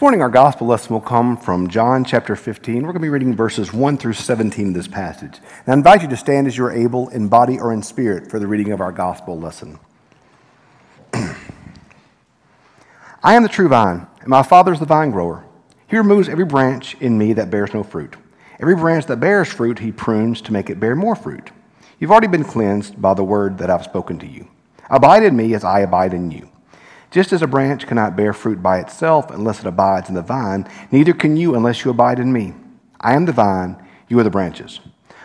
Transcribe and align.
This 0.00 0.02
morning, 0.02 0.22
our 0.22 0.30
gospel 0.30 0.66
lesson 0.66 0.94
will 0.94 1.02
come 1.02 1.36
from 1.36 1.68
John 1.68 2.06
chapter 2.06 2.34
15. 2.34 2.76
We're 2.76 2.80
going 2.84 2.94
to 2.94 3.00
be 3.00 3.10
reading 3.10 3.36
verses 3.36 3.70
1 3.70 3.98
through 3.98 4.14
17 4.14 4.68
of 4.68 4.72
this 4.72 4.88
passage. 4.88 5.38
And 5.66 5.68
I 5.68 5.74
invite 5.74 6.00
you 6.00 6.08
to 6.08 6.16
stand 6.16 6.46
as 6.46 6.56
you 6.56 6.64
are 6.64 6.72
able, 6.72 7.10
in 7.10 7.28
body 7.28 7.60
or 7.60 7.70
in 7.70 7.82
spirit, 7.82 8.30
for 8.30 8.38
the 8.38 8.46
reading 8.46 8.72
of 8.72 8.80
our 8.80 8.92
gospel 8.92 9.38
lesson. 9.38 9.78
I 11.12 11.34
am 13.34 13.42
the 13.42 13.50
true 13.50 13.68
vine, 13.68 14.06
and 14.20 14.28
my 14.28 14.42
Father 14.42 14.72
is 14.72 14.80
the 14.80 14.86
vine 14.86 15.10
grower. 15.10 15.44
He 15.86 15.98
removes 15.98 16.30
every 16.30 16.46
branch 16.46 16.94
in 16.94 17.18
me 17.18 17.34
that 17.34 17.50
bears 17.50 17.74
no 17.74 17.82
fruit. 17.82 18.16
Every 18.58 18.76
branch 18.76 19.04
that 19.04 19.20
bears 19.20 19.52
fruit, 19.52 19.80
he 19.80 19.92
prunes 19.92 20.40
to 20.40 20.52
make 20.54 20.70
it 20.70 20.80
bear 20.80 20.96
more 20.96 21.14
fruit. 21.14 21.50
You've 21.98 22.10
already 22.10 22.28
been 22.28 22.44
cleansed 22.44 23.02
by 23.02 23.12
the 23.12 23.22
word 23.22 23.58
that 23.58 23.68
I've 23.68 23.84
spoken 23.84 24.18
to 24.20 24.26
you. 24.26 24.48
Abide 24.88 25.24
in 25.24 25.36
me 25.36 25.52
as 25.52 25.62
I 25.62 25.80
abide 25.80 26.14
in 26.14 26.30
you. 26.30 26.50
Just 27.10 27.32
as 27.32 27.42
a 27.42 27.46
branch 27.48 27.88
cannot 27.88 28.14
bear 28.14 28.32
fruit 28.32 28.62
by 28.62 28.78
itself 28.78 29.30
unless 29.30 29.60
it 29.60 29.66
abides 29.66 30.08
in 30.08 30.14
the 30.14 30.22
vine, 30.22 30.68
neither 30.92 31.12
can 31.12 31.36
you 31.36 31.56
unless 31.56 31.84
you 31.84 31.90
abide 31.90 32.20
in 32.20 32.32
me. 32.32 32.54
I 33.00 33.14
am 33.14 33.24
the 33.24 33.32
vine, 33.32 33.76
you 34.08 34.18
are 34.20 34.22
the 34.22 34.30
branches. 34.30 34.80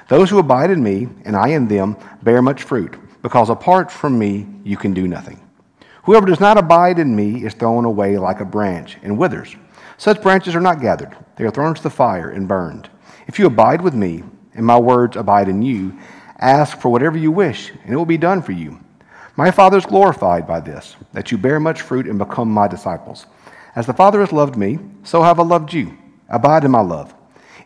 Those 0.07 0.29
who 0.29 0.39
abide 0.39 0.71
in 0.71 0.81
me, 0.81 1.07
and 1.25 1.35
I 1.35 1.49
in 1.49 1.67
them, 1.67 1.97
bear 2.23 2.41
much 2.41 2.63
fruit, 2.63 2.95
because 3.21 3.49
apart 3.49 3.91
from 3.91 4.17
me 4.17 4.47
you 4.63 4.77
can 4.77 4.93
do 4.93 5.07
nothing. 5.07 5.39
Whoever 6.03 6.25
does 6.25 6.39
not 6.39 6.57
abide 6.57 6.97
in 6.97 7.15
me 7.15 7.43
is 7.43 7.53
thrown 7.53 7.85
away 7.85 8.17
like 8.17 8.39
a 8.39 8.45
branch 8.45 8.97
and 9.03 9.17
withers. 9.17 9.55
Such 9.97 10.21
branches 10.21 10.55
are 10.55 10.61
not 10.61 10.81
gathered, 10.81 11.15
they 11.35 11.43
are 11.43 11.51
thrown 11.51 11.69
into 11.69 11.83
the 11.83 11.89
fire 11.89 12.29
and 12.29 12.47
burned. 12.47 12.89
If 13.27 13.37
you 13.37 13.45
abide 13.45 13.81
with 13.81 13.93
me, 13.93 14.23
and 14.53 14.65
my 14.65 14.79
words 14.79 15.17
abide 15.17 15.49
in 15.49 15.61
you, 15.61 15.97
ask 16.39 16.79
for 16.79 16.89
whatever 16.89 17.17
you 17.17 17.31
wish, 17.31 17.71
and 17.83 17.93
it 17.93 17.95
will 17.95 18.05
be 18.05 18.17
done 18.17 18.41
for 18.41 18.53
you. 18.53 18.79
My 19.37 19.51
Father 19.51 19.77
is 19.77 19.85
glorified 19.85 20.47
by 20.47 20.61
this, 20.61 20.95
that 21.11 21.29
you 21.29 21.37
bear 21.37 21.59
much 21.59 21.81
fruit 21.81 22.07
and 22.07 22.17
become 22.17 22.49
my 22.49 22.69
disciples. 22.69 23.25
As 23.75 23.85
the 23.85 23.93
Father 23.93 24.21
has 24.21 24.31
loved 24.31 24.55
me, 24.55 24.79
so 25.03 25.23
have 25.23 25.41
I 25.41 25.43
loved 25.43 25.73
you. 25.73 25.97
Abide 26.29 26.63
in 26.63 26.71
my 26.71 26.79
love. 26.79 27.13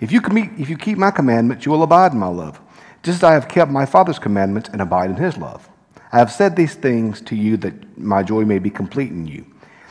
If 0.02 0.12
you, 0.12 0.20
if 0.58 0.68
you 0.68 0.78
keep 0.78 0.98
my 0.98 1.12
commandments, 1.12 1.68
you 1.68 1.72
will 1.72 1.84
abide 1.84 2.14
in 2.14 2.18
my 2.18 2.28
love, 2.28 2.60
just 3.04 3.18
as 3.18 3.24
I 3.24 3.34
have 3.34 3.48
kept 3.48 3.70
my 3.70 3.86
Father's 3.86 4.18
commandments 4.18 4.70
and 4.74 4.82
abide 4.82 5.12
in 5.12 5.16
his 5.18 5.38
love. 5.38 5.70
I 6.12 6.18
have 6.18 6.32
said 6.32 6.56
these 6.56 6.74
things 6.74 7.22
to 7.22 7.36
you 7.36 7.56
that 7.58 8.00
my 8.00 8.24
joy 8.24 8.46
may 8.46 8.58
be 8.58 8.72
complete 8.72 9.12
in 9.12 9.28
you, 9.28 9.46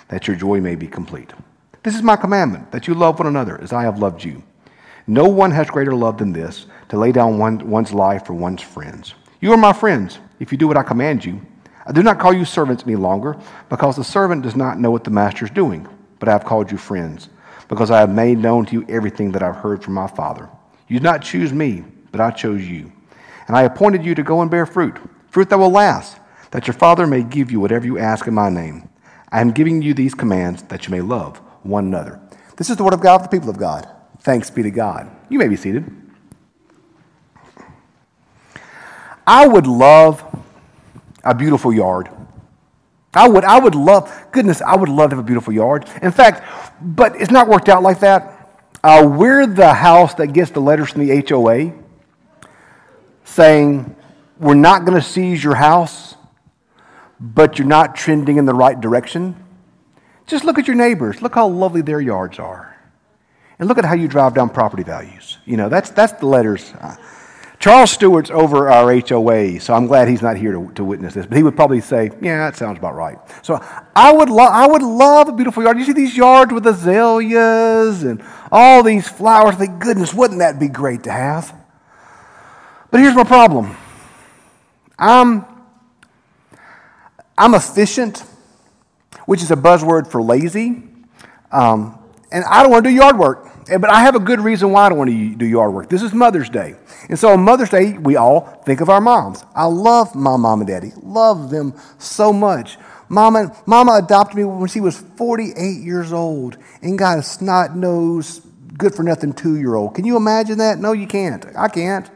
that 0.09 0.27
your 0.27 0.37
joy 0.37 0.61
may 0.61 0.75
be 0.75 0.89
complete. 0.89 1.33
This 1.85 1.95
is 1.95 2.03
my 2.03 2.17
commandment, 2.17 2.73
that 2.73 2.89
you 2.89 2.95
love 2.95 3.21
one 3.21 3.29
another 3.29 3.61
as 3.63 3.73
I 3.73 3.83
have 3.83 4.01
loved 4.01 4.25
you. 4.25 4.43
No 5.07 5.29
one 5.29 5.53
has 5.53 5.71
greater 5.71 5.95
love 5.95 6.19
than 6.19 6.33
this, 6.33 6.67
to 6.89 6.99
lay 6.99 7.13
down 7.13 7.39
one, 7.39 7.71
one's 7.71 7.93
life 7.93 8.27
for 8.27 8.35
one's 8.35 8.63
friends. 8.63 9.15
You 9.41 9.53
are 9.53 9.57
my 9.57 9.73
friends 9.73 10.19
if 10.41 10.51
you 10.51 10.59
do 10.59 10.67
what 10.67 10.77
I 10.77 10.83
command 10.83 11.25
you. 11.25 11.41
I 11.89 11.93
do 11.93 12.03
not 12.03 12.19
call 12.19 12.35
you 12.35 12.45
servants 12.45 12.83
any 12.85 12.97
longer, 12.97 13.39
because 13.71 13.97
the 13.97 14.05
servant 14.05 14.43
does 14.43 14.55
not 14.55 14.79
know 14.79 14.91
what 14.91 15.05
the 15.05 15.11
master 15.11 15.47
is 15.47 15.51
doing, 15.51 15.89
but 16.19 16.29
I 16.29 16.33
have 16.33 16.45
called 16.45 16.71
you 16.71 16.77
friends, 16.77 17.31
because 17.67 17.91
I 17.91 18.01
have 18.01 18.15
made 18.15 18.37
known 18.37 18.67
to 18.67 18.75
you 18.75 18.87
everything 18.91 19.33
that 19.33 19.43
I've 19.43 19.57
heard 19.57 19.83
from 19.83 19.95
my 19.95 20.07
Father. 20.07 20.51
You 20.87 20.99
did 20.99 21.05
not 21.05 21.23
choose 21.23 21.51
me, 21.51 21.85
but 22.13 22.21
I 22.21 22.31
chose 22.31 22.69
you. 22.69 22.93
And 23.47 23.57
I 23.57 23.63
appointed 23.63 24.05
you 24.05 24.15
to 24.15 24.23
go 24.23 24.43
and 24.43 24.51
bear 24.51 24.67
fruit, 24.67 24.99
fruit 25.31 25.49
that 25.49 25.59
will 25.59 25.71
last, 25.71 26.19
that 26.51 26.67
your 26.67 26.75
Father 26.75 27.07
may 27.07 27.23
give 27.23 27.51
you 27.51 27.59
whatever 27.59 27.87
you 27.87 27.99
ask 27.99 28.27
in 28.27 28.35
my 28.35 28.51
name. 28.51 28.91
I 29.33 29.41
am 29.41 29.53
giving 29.53 29.81
you 29.81 29.95
these 29.95 30.15
commands 30.15 30.65
that 30.65 30.87
you 30.87 30.91
may 30.91 31.01
love 31.01 31.39
one 31.63 31.87
another. 31.87 32.21
This 32.57 32.69
is 32.69 32.77
the 32.77 32.85
word 32.85 32.93
of 32.93 33.01
God 33.01 33.19
for 33.19 33.25
the 33.25 33.31
people 33.31 33.49
of 33.49 33.57
God. 33.57 33.89
Thanks 34.21 34.51
be 34.51 34.63
to 34.63 34.71
God. 34.71 35.11
You 35.31 35.39
may 35.39 35.49
be 35.49 35.57
seated. 35.57 35.91
I 39.27 39.47
would 39.47 39.67
love 39.67 40.28
a 41.25 41.35
beautiful 41.35 41.73
yard. 41.73 42.09
I 43.15 43.29
would, 43.29 43.45
I 43.45 43.59
would 43.59 43.75
love, 43.75 44.13
goodness, 44.33 44.61
I 44.63 44.77
would 44.77 44.89
love 44.89 45.11
to 45.11 45.17
have 45.17 45.25
a 45.25 45.27
beautiful 45.27 45.53
yard. 45.53 45.89
In 46.03 46.13
fact, 46.13 46.45
but 46.81 47.17
it's 47.21 47.31
not 47.31 47.49
worked 47.49 47.69
out 47.69 47.83
like 47.83 48.01
that. 48.01 48.35
Uh, 48.85 49.09
we're 49.11 49.47
the 49.47 49.73
house 49.73 50.15
that 50.15 50.29
gets 50.29 50.51
the 50.51 50.61
letters 50.61 50.91
from 50.91 51.07
the 51.07 51.25
HOA 51.29 51.73
saying, 53.25 53.97
we're 54.39 54.55
not 54.55 54.85
going 54.85 54.95
to 54.95 55.07
seize 55.07 55.43
your 55.43 55.57
house, 55.57 56.15
but 57.19 57.59
you're 57.59 57.67
not 57.67 57.97
trending 57.97 58.37
in 58.37 58.45
the 58.45 58.55
right 58.55 58.81
direction. 58.81 59.35
Just 60.27 60.45
look 60.45 60.59
at 60.59 60.67
your 60.67 60.77
neighbors. 60.77 61.23
Look 61.23 61.35
how 61.35 61.49
lovely 61.49 61.81
their 61.81 62.01
yards 62.01 62.39
are. 62.39 62.77
And 63.59 63.69
look 63.69 63.79
at 63.79 63.85
how 63.85 63.95
you 63.95 64.07
drive 64.07 64.35
down 64.35 64.51
property 64.51 64.85
values. 64.85 65.39
You 65.45 65.57
know, 65.57 65.69
that's, 65.69 65.91
that's 65.91 66.13
the 66.13 66.27
letters. 66.27 66.73
Uh, 66.81 66.95
Charles 67.59 67.91
Stewart's 67.91 68.31
over 68.31 68.69
our 68.71 68.95
HOA, 69.01 69.59
so 69.59 69.75
I'm 69.75 69.89
glad 69.89 70.07
he's 70.07 70.23
not 70.23 70.37
here 70.37 70.53
to, 70.53 70.71
to 70.75 70.85
witness 70.85 71.15
this. 71.15 71.27
But 71.27 71.37
he 71.37 71.43
would 71.43 71.57
probably 71.57 71.81
say, 71.81 72.11
"Yeah, 72.23 72.39
that 72.39 72.57
sounds 72.57 72.79
about 72.79 72.95
right." 72.95 73.19
So 73.43 73.59
I 73.97 74.13
would, 74.13 74.31
lo- 74.31 74.45
I 74.45 74.67
would 74.69 74.83
love 74.83 75.29
a 75.29 75.33
beautiful 75.33 75.65
yard. 75.65 75.77
You 75.77 75.85
see 75.85 75.93
these 75.93 76.17
yards 76.17 76.53
with 76.53 76.65
azaleas 76.67 78.05
and 78.05 78.23
all 78.53 78.85
these 78.85 79.09
flowers. 79.09 79.57
Thank 79.57 79.81
goodness, 79.81 80.15
wouldn't 80.15 80.39
that 80.39 80.61
be 80.61 80.69
great 80.69 81.03
to 81.05 81.11
have? 81.13 81.53
But 82.91 83.01
here's 83.01 83.15
my 83.15 83.25
problem. 83.25 83.77
I'm, 84.99 85.45
I'm 87.37 87.55
efficient, 87.55 88.25
which 89.27 89.43
is 89.43 89.51
a 89.51 89.57
buzzword 89.57 90.11
for 90.11 90.23
lazy, 90.23 90.85
um, 91.53 91.98
and 92.31 92.45
I 92.45 92.63
don't 92.63 92.71
want 92.71 92.85
to 92.85 92.91
do 92.91 92.95
yard 92.97 93.19
work. 93.19 93.47
But 93.69 93.91
I 93.91 94.01
have 94.01 94.15
a 94.15 94.21
good 94.21 94.41
reason 94.41 94.71
why 94.71 94.87
I 94.87 94.89
don't 94.89 94.97
want 94.97 95.11
to 95.11 95.35
do 95.35 95.45
yard 95.45 95.75
work. 95.75 95.91
This 95.91 96.03
is 96.03 96.15
Mother's 96.15 96.49
Day. 96.49 96.75
And 97.11 97.19
so 97.19 97.31
on 97.31 97.41
Mother's 97.41 97.69
Day, 97.69 97.99
we 97.99 98.17
all 98.17 98.63
think 98.65 98.81
of 98.81 98.89
our 98.89 99.01
moms. 99.01 99.45
I 99.55 99.67
love 99.67 100.15
my 100.15 100.37
mom 100.37 100.61
and 100.61 100.69
daddy, 100.69 100.93
love 101.03 101.51
them 101.51 101.75
so 101.99 102.33
much. 102.33 102.79
Mama, 103.11 103.55
Mama 103.67 104.01
adopted 104.03 104.37
me 104.37 104.45
when 104.45 104.69
she 104.69 104.81
was 104.81 104.99
48 104.99 105.83
years 105.83 106.13
old 106.13 106.59
and 106.83 106.99
got 106.99 107.19
a 107.19 107.23
snot 107.23 107.77
nosed, 107.77 108.43
good 108.77 108.95
for 108.95 109.03
nothing 109.03 109.33
two 109.33 109.57
year 109.57 109.75
old. 109.75 109.95
Can 109.95 110.05
you 110.05 110.17
imagine 110.17 110.59
that? 110.59 110.79
No, 110.79 110.93
you 110.93 111.07
can't. 111.07 111.45
I 111.57 111.69
can't. 111.69 112.11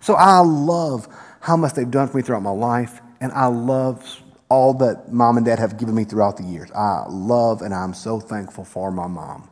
So 0.00 0.14
I 0.14 0.38
love 0.38 1.08
how 1.40 1.56
much 1.56 1.74
they've 1.74 1.90
done 1.90 2.08
for 2.08 2.16
me 2.16 2.22
throughout 2.22 2.42
my 2.42 2.50
life, 2.50 3.00
and 3.20 3.32
I 3.32 3.46
love 3.46 4.22
all 4.48 4.74
that 4.74 5.12
mom 5.12 5.36
and 5.36 5.46
dad 5.46 5.58
have 5.58 5.76
given 5.76 5.94
me 5.94 6.04
throughout 6.04 6.36
the 6.36 6.44
years. 6.44 6.70
I 6.72 7.04
love 7.08 7.62
and 7.62 7.74
I'm 7.74 7.94
so 7.94 8.20
thankful 8.20 8.64
for 8.64 8.90
my 8.90 9.06
mom. 9.06 9.48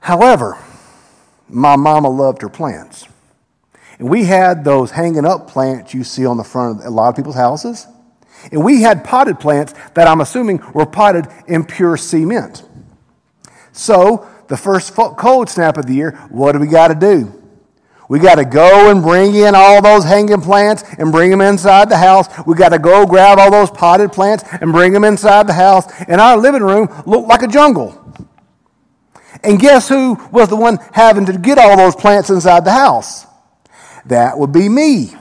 However, 0.00 0.58
my 1.48 1.76
mama 1.76 2.08
loved 2.08 2.42
her 2.42 2.48
plants. 2.48 3.06
And 3.98 4.08
we 4.08 4.24
had 4.24 4.64
those 4.64 4.90
hanging 4.90 5.24
up 5.24 5.48
plants 5.48 5.94
you 5.94 6.02
see 6.02 6.26
on 6.26 6.36
the 6.36 6.44
front 6.44 6.80
of 6.80 6.86
a 6.86 6.90
lot 6.90 7.10
of 7.10 7.16
people's 7.16 7.36
houses. 7.36 7.86
And 8.50 8.64
we 8.64 8.82
had 8.82 9.04
potted 9.04 9.38
plants 9.38 9.74
that 9.94 10.08
I'm 10.08 10.20
assuming 10.20 10.60
were 10.72 10.86
potted 10.86 11.26
in 11.46 11.64
pure 11.64 11.96
cement. 11.96 12.64
So, 13.70 14.28
the 14.48 14.56
first 14.56 14.94
cold 14.94 15.48
snap 15.48 15.76
of 15.76 15.86
the 15.86 15.94
year, 15.94 16.12
what 16.30 16.52
do 16.52 16.58
we 16.58 16.66
got 16.66 16.88
to 16.88 16.94
do? 16.94 17.41
We 18.08 18.18
got 18.18 18.34
to 18.34 18.44
go 18.44 18.90
and 18.90 19.02
bring 19.02 19.34
in 19.34 19.54
all 19.54 19.80
those 19.80 20.04
hanging 20.04 20.40
plants 20.40 20.84
and 20.98 21.12
bring 21.12 21.30
them 21.30 21.40
inside 21.40 21.88
the 21.88 21.96
house. 21.96 22.28
We 22.46 22.54
got 22.54 22.70
to 22.70 22.78
go 22.78 23.06
grab 23.06 23.38
all 23.38 23.50
those 23.50 23.70
potted 23.70 24.12
plants 24.12 24.44
and 24.60 24.72
bring 24.72 24.92
them 24.92 25.04
inside 25.04 25.46
the 25.46 25.52
house. 25.52 25.86
And 26.08 26.20
our 26.20 26.36
living 26.36 26.62
room 26.62 26.88
looked 27.06 27.28
like 27.28 27.42
a 27.42 27.48
jungle. 27.48 27.98
And 29.42 29.58
guess 29.58 29.88
who 29.88 30.14
was 30.30 30.48
the 30.48 30.56
one 30.56 30.78
having 30.92 31.26
to 31.26 31.38
get 31.38 31.58
all 31.58 31.76
those 31.76 31.96
plants 31.96 32.30
inside 32.30 32.64
the 32.64 32.72
house? 32.72 33.26
That 34.06 34.38
would 34.38 34.52
be 34.52 34.68
me. 34.68 35.14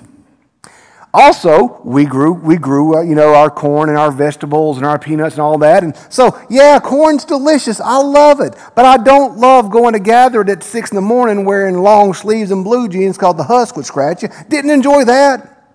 Also, 1.14 1.82
we 1.84 2.06
grew, 2.06 2.32
we 2.32 2.56
grew, 2.56 2.98
uh, 2.98 3.02
you 3.02 3.16
know, 3.16 3.34
our 3.34 3.50
corn 3.50 3.90
and 3.90 3.98
our 3.98 4.12
vegetables 4.12 4.78
and 4.78 4.86
our 4.86 4.98
peanuts 4.98 5.36
and 5.36 5.42
all 5.42 5.58
that. 5.58 5.84
And 5.84 5.94
so, 6.10 6.40
yeah, 6.50 6.80
corn's 6.80 7.26
delicious. 7.26 7.82
I 7.82 7.98
love 7.98 8.40
it. 8.40 8.56
But 8.76 8.86
I 8.86 8.96
don't 8.98 9.38
love 9.38 9.72
going 9.72 9.92
to 9.92 10.00
gather 10.00 10.42
it 10.42 10.48
at 10.50 10.64
six 10.64 10.90
in 10.90 10.96
the 10.96 11.02
morning 11.02 11.44
wearing 11.44 11.80
long 11.80 12.14
sleeves 12.14 12.52
and 12.52 12.64
blue 12.64 12.88
jeans 12.88 13.18
called 13.18 13.38
the 13.38 13.44
husk 13.44 13.76
would 13.76 13.86
scratch 13.86 14.24
you. 14.24 14.30
Didn't 14.48 14.72
enjoy 14.72 15.04
that. 15.04 15.66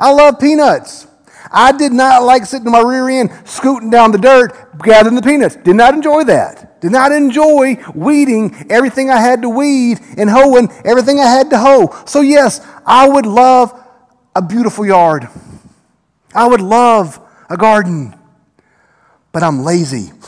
I 0.00 0.12
love 0.12 0.40
peanuts. 0.40 1.06
I 1.52 1.72
did 1.72 1.92
not 1.92 2.22
like 2.22 2.44
sitting 2.46 2.66
in 2.66 2.72
my 2.72 2.80
rear 2.80 3.08
end 3.08 3.30
scooting 3.44 3.90
down 3.90 4.12
the 4.12 4.18
dirt 4.18 4.78
gathering 4.82 5.14
the 5.14 5.22
peanuts. 5.22 5.56
Did 5.56 5.76
not 5.76 5.94
enjoy 5.94 6.24
that. 6.24 6.80
Did 6.80 6.92
not 6.92 7.12
enjoy 7.12 7.82
weeding 7.94 8.66
everything 8.70 9.10
I 9.10 9.20
had 9.20 9.42
to 9.42 9.48
weed 9.48 10.00
and 10.16 10.28
hoeing 10.28 10.70
everything 10.84 11.20
I 11.20 11.26
had 11.26 11.50
to 11.50 11.58
hoe. 11.58 11.94
So, 12.06 12.20
yes, 12.22 12.66
I 12.84 13.08
would 13.08 13.26
love 13.26 13.82
a 14.36 14.42
beautiful 14.42 14.84
yard. 14.84 15.28
I 16.34 16.46
would 16.46 16.60
love 16.60 17.18
a 17.48 17.56
garden. 17.56 18.14
But 19.32 19.42
I'm 19.42 19.64
lazy. 19.64 20.12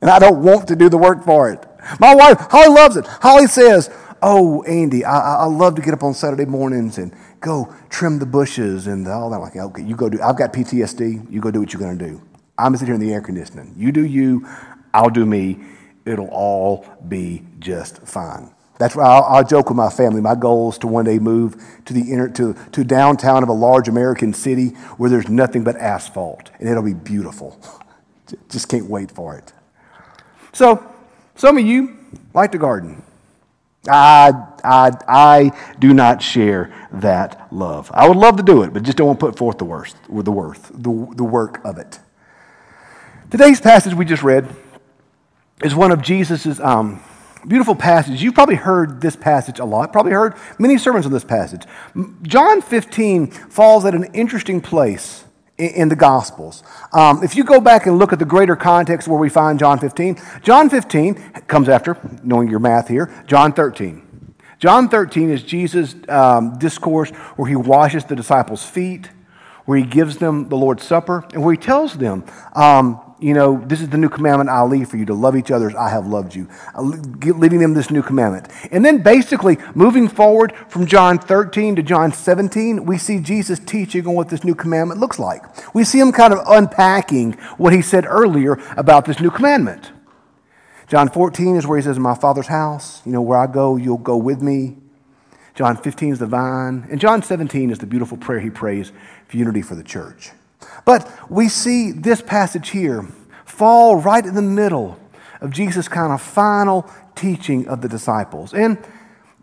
And 0.00 0.08
I 0.08 0.20
don't 0.20 0.44
want 0.44 0.68
to 0.68 0.76
do 0.76 0.88
the 0.88 0.96
work 0.96 1.24
for 1.24 1.50
it. 1.50 1.66
My 1.98 2.14
wife, 2.14 2.38
Holly 2.38 2.68
loves 2.68 2.96
it. 2.96 3.04
Holly 3.04 3.48
says, 3.48 3.90
Oh, 4.22 4.62
Andy, 4.62 5.04
I, 5.04 5.38
I 5.38 5.44
love 5.46 5.74
to 5.74 5.82
get 5.82 5.92
up 5.92 6.04
on 6.04 6.14
Saturday 6.14 6.44
mornings 6.44 6.98
and 6.98 7.12
go 7.40 7.74
trim 7.90 8.20
the 8.20 8.26
bushes 8.26 8.86
and 8.86 9.08
all 9.08 9.30
that. 9.30 9.36
I'm 9.36 9.42
like, 9.42 9.56
okay, 9.56 9.82
you 9.82 9.96
go 9.96 10.08
do, 10.08 10.22
I've 10.22 10.38
got 10.38 10.52
PTSD. 10.52 11.28
You 11.28 11.40
go 11.40 11.50
do 11.50 11.58
what 11.58 11.72
you're 11.72 11.82
going 11.82 11.98
to 11.98 12.08
do. 12.10 12.22
I'm 12.56 12.76
sitting 12.76 12.86
here 12.86 12.94
in 12.94 13.00
the 13.00 13.12
air 13.12 13.20
conditioning. 13.20 13.74
You 13.76 13.90
do 13.90 14.04
you. 14.04 14.46
I'll 14.94 15.10
do 15.10 15.26
me. 15.26 15.58
It'll 16.04 16.28
all 16.28 16.86
be 17.08 17.42
just 17.58 18.06
fine. 18.06 18.54
That's 18.78 18.94
why 18.94 19.04
I'll, 19.04 19.24
I'll, 19.24 19.44
joke 19.44 19.68
with 19.68 19.76
my 19.76 19.90
family. 19.90 20.20
My 20.20 20.36
goal 20.36 20.70
is 20.70 20.78
to 20.78 20.86
one 20.86 21.04
day 21.04 21.18
move 21.18 21.60
to 21.84 21.92
the 21.92 22.12
inner, 22.12 22.28
to, 22.30 22.54
to 22.72 22.84
downtown 22.84 23.42
of 23.42 23.48
a 23.48 23.52
large 23.52 23.88
American 23.88 24.32
city 24.32 24.68
where 24.96 25.10
there's 25.10 25.28
nothing 25.28 25.64
but 25.64 25.76
asphalt, 25.76 26.50
and 26.60 26.68
it'll 26.68 26.82
be 26.82 26.94
beautiful. 26.94 27.60
Just 28.48 28.68
can't 28.68 28.86
wait 28.86 29.10
for 29.10 29.36
it. 29.36 29.52
So, 30.52 30.84
some 31.34 31.58
of 31.58 31.66
you 31.66 31.98
like 32.34 32.52
to 32.52 32.58
garden. 32.58 33.02
I, 33.88 34.32
I, 34.64 34.90
I 35.08 35.76
do 35.78 35.94
not 35.94 36.22
share 36.22 36.72
that 36.92 37.52
love. 37.52 37.90
I 37.94 38.08
would 38.08 38.16
love 38.16 38.36
to 38.36 38.42
do 38.42 38.62
it, 38.62 38.72
but 38.72 38.82
just 38.82 38.98
don't 38.98 39.06
want 39.06 39.20
to 39.20 39.26
put 39.26 39.38
forth 39.38 39.58
the 39.58 39.64
worst, 39.64 39.96
or 40.10 40.22
the 40.22 40.32
worth, 40.32 40.68
the, 40.74 41.12
the 41.14 41.24
work 41.24 41.64
of 41.64 41.78
it. 41.78 42.00
Today's 43.30 43.60
passage 43.60 43.94
we 43.94 44.04
just 44.04 44.22
read 44.22 44.48
is 45.62 45.74
one 45.74 45.92
of 45.92 46.02
Jesus' 46.02 46.60
um, 46.60 47.02
beautiful 47.46 47.74
passage. 47.74 48.22
You've 48.22 48.34
probably 48.34 48.56
heard 48.56 49.00
this 49.00 49.16
passage 49.16 49.58
a 49.58 49.64
lot, 49.64 49.92
probably 49.92 50.12
heard 50.12 50.34
many 50.58 50.78
sermons 50.78 51.06
on 51.06 51.12
this 51.12 51.24
passage. 51.24 51.64
John 52.22 52.60
15 52.60 53.28
falls 53.28 53.84
at 53.84 53.94
an 53.94 54.04
interesting 54.14 54.60
place 54.60 55.24
in 55.58 55.88
the 55.88 55.96
Gospels. 55.96 56.62
Um, 56.92 57.22
if 57.22 57.34
you 57.34 57.44
go 57.44 57.60
back 57.60 57.86
and 57.86 57.98
look 57.98 58.12
at 58.12 58.18
the 58.18 58.24
greater 58.24 58.56
context 58.56 59.08
where 59.08 59.18
we 59.18 59.28
find 59.28 59.58
John 59.58 59.78
15, 59.78 60.20
John 60.42 60.70
15 60.70 61.14
comes 61.46 61.68
after, 61.68 61.96
knowing 62.22 62.48
your 62.48 62.60
math 62.60 62.88
here, 62.88 63.12
John 63.26 63.52
13. 63.52 64.34
John 64.58 64.88
13 64.88 65.30
is 65.30 65.42
Jesus' 65.42 65.94
um, 66.08 66.58
discourse 66.58 67.10
where 67.36 67.48
he 67.48 67.56
washes 67.56 68.04
the 68.04 68.16
disciples' 68.16 68.64
feet, 68.64 69.10
where 69.64 69.78
he 69.78 69.84
gives 69.84 70.18
them 70.18 70.48
the 70.48 70.56
Lord's 70.56 70.84
Supper, 70.84 71.24
and 71.32 71.44
where 71.44 71.52
he 71.52 71.58
tells 71.58 71.94
them, 71.94 72.24
um, 72.54 73.00
you 73.20 73.34
know, 73.34 73.62
this 73.66 73.80
is 73.80 73.88
the 73.88 73.98
new 73.98 74.08
commandment 74.08 74.48
I 74.48 74.62
leave 74.62 74.88
for 74.88 74.96
you 74.96 75.04
to 75.06 75.14
love 75.14 75.34
each 75.34 75.50
other 75.50 75.68
as 75.68 75.74
I 75.74 75.88
have 75.88 76.06
loved 76.06 76.34
you. 76.34 76.48
Leaving 76.76 77.58
them 77.58 77.74
this 77.74 77.90
new 77.90 78.02
commandment. 78.02 78.48
And 78.70 78.84
then 78.84 79.02
basically, 79.02 79.58
moving 79.74 80.08
forward 80.08 80.54
from 80.68 80.86
John 80.86 81.18
13 81.18 81.76
to 81.76 81.82
John 81.82 82.12
17, 82.12 82.84
we 82.84 82.96
see 82.96 83.18
Jesus 83.18 83.58
teaching 83.58 84.06
on 84.06 84.14
what 84.14 84.28
this 84.28 84.44
new 84.44 84.54
commandment 84.54 85.00
looks 85.00 85.18
like. 85.18 85.42
We 85.74 85.82
see 85.84 85.98
him 85.98 86.12
kind 86.12 86.32
of 86.32 86.40
unpacking 86.46 87.32
what 87.56 87.72
he 87.72 87.82
said 87.82 88.06
earlier 88.06 88.52
about 88.76 89.04
this 89.04 89.20
new 89.20 89.30
commandment. 89.30 89.90
John 90.86 91.08
14 91.08 91.56
is 91.56 91.66
where 91.66 91.78
he 91.78 91.82
says, 91.82 91.98
my 91.98 92.14
Father's 92.14 92.46
house, 92.46 93.02
you 93.04 93.12
know, 93.12 93.20
where 93.20 93.38
I 93.38 93.46
go, 93.46 93.76
you'll 93.76 93.98
go 93.98 94.16
with 94.16 94.40
me. 94.40 94.76
John 95.54 95.76
15 95.76 96.12
is 96.12 96.18
the 96.20 96.26
vine. 96.26 96.86
And 96.88 97.00
John 97.00 97.22
17 97.22 97.70
is 97.70 97.78
the 97.78 97.86
beautiful 97.86 98.16
prayer 98.16 98.38
he 98.38 98.48
prays 98.48 98.92
for 99.26 99.36
unity 99.36 99.60
for 99.60 99.74
the 99.74 99.82
church. 99.82 100.30
But 100.84 101.30
we 101.30 101.48
see 101.48 101.92
this 101.92 102.22
passage 102.22 102.70
here 102.70 103.06
fall 103.44 103.96
right 103.96 104.24
in 104.24 104.34
the 104.34 104.42
middle 104.42 104.98
of 105.40 105.50
Jesus' 105.50 105.88
kind 105.88 106.12
of 106.12 106.20
final 106.20 106.88
teaching 107.14 107.68
of 107.68 107.80
the 107.80 107.88
disciples. 107.88 108.54
And 108.54 108.78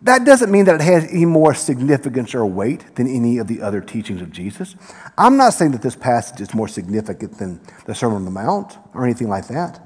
that 0.02 0.24
doesn't 0.24 0.52
mean 0.52 0.66
that 0.66 0.76
it 0.76 0.82
has 0.82 1.06
any 1.06 1.26
more 1.26 1.54
significance 1.54 2.36
or 2.36 2.46
weight 2.46 2.96
than 2.96 3.08
any 3.08 3.38
of 3.38 3.48
the 3.48 3.62
other 3.62 3.82
teachings 3.82 4.22
of 4.22 4.32
Jesus. 4.32 4.76
I'm 5.18 5.38
not 5.38 5.54
saying 5.54 5.72
that 5.72 5.82
this 5.82 5.96
passage 5.96 6.42
is 6.42 6.54
more 6.54 6.68
significant 6.68 7.38
than 7.40 7.60
the 7.86 7.96
Sermon 7.96 8.18
on 8.18 8.26
the 8.26 8.32
Mount 8.32 8.78
or 8.94 9.04
anything 9.04 9.30
like 9.30 9.48
that. 9.48 9.82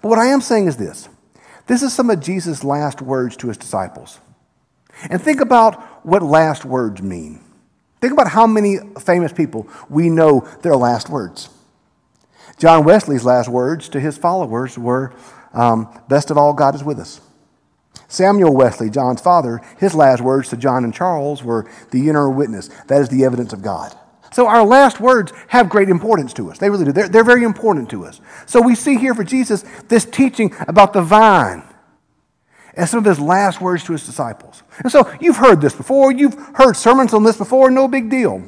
But 0.00 0.08
what 0.08 0.18
I 0.18 0.26
am 0.26 0.40
saying 0.40 0.66
is 0.66 0.76
this 0.76 1.08
this 1.66 1.82
is 1.82 1.92
some 1.92 2.10
of 2.10 2.20
Jesus' 2.20 2.64
last 2.64 3.00
words 3.00 3.36
to 3.38 3.48
his 3.48 3.56
disciples. 3.56 4.20
And 5.08 5.20
think 5.20 5.40
about 5.40 6.04
what 6.04 6.22
last 6.22 6.64
words 6.64 7.00
mean. 7.00 7.40
Think 8.02 8.14
about 8.14 8.26
how 8.26 8.48
many 8.48 8.78
famous 8.98 9.32
people 9.32 9.68
we 9.88 10.10
know 10.10 10.40
their 10.62 10.74
last 10.74 11.08
words. 11.08 11.48
John 12.58 12.82
Wesley's 12.82 13.24
last 13.24 13.48
words 13.48 13.88
to 13.90 14.00
his 14.00 14.18
followers 14.18 14.76
were, 14.76 15.14
um, 15.54 15.86
Best 16.08 16.32
of 16.32 16.36
all, 16.36 16.52
God 16.52 16.74
is 16.74 16.82
with 16.82 16.98
us. 16.98 17.20
Samuel 18.08 18.56
Wesley, 18.56 18.90
John's 18.90 19.20
father, 19.20 19.60
his 19.78 19.94
last 19.94 20.20
words 20.20 20.48
to 20.48 20.56
John 20.56 20.82
and 20.82 20.92
Charles 20.92 21.44
were, 21.44 21.70
The 21.92 22.08
inner 22.08 22.28
witness. 22.28 22.70
That 22.88 23.00
is 23.02 23.08
the 23.08 23.24
evidence 23.24 23.52
of 23.52 23.62
God. 23.62 23.96
So 24.32 24.48
our 24.48 24.66
last 24.66 24.98
words 24.98 25.32
have 25.46 25.68
great 25.68 25.88
importance 25.88 26.32
to 26.34 26.50
us. 26.50 26.58
They 26.58 26.70
really 26.70 26.86
do. 26.86 26.92
They're, 26.92 27.08
they're 27.08 27.22
very 27.22 27.44
important 27.44 27.88
to 27.90 28.04
us. 28.04 28.20
So 28.46 28.60
we 28.60 28.74
see 28.74 28.96
here 28.96 29.14
for 29.14 29.22
Jesus 29.22 29.64
this 29.86 30.04
teaching 30.06 30.52
about 30.66 30.92
the 30.92 31.02
vine 31.02 31.62
as 32.74 32.90
some 32.90 32.98
of 32.98 33.04
his 33.04 33.20
last 33.20 33.60
words 33.60 33.84
to 33.84 33.92
his 33.92 34.06
disciples. 34.06 34.62
And 34.78 34.90
so 34.90 35.10
you've 35.20 35.36
heard 35.36 35.60
this 35.60 35.74
before, 35.74 36.12
you've 36.12 36.34
heard 36.54 36.76
sermons 36.76 37.12
on 37.12 37.24
this 37.24 37.36
before, 37.36 37.70
no 37.70 37.88
big 37.88 38.08
deal. 38.10 38.42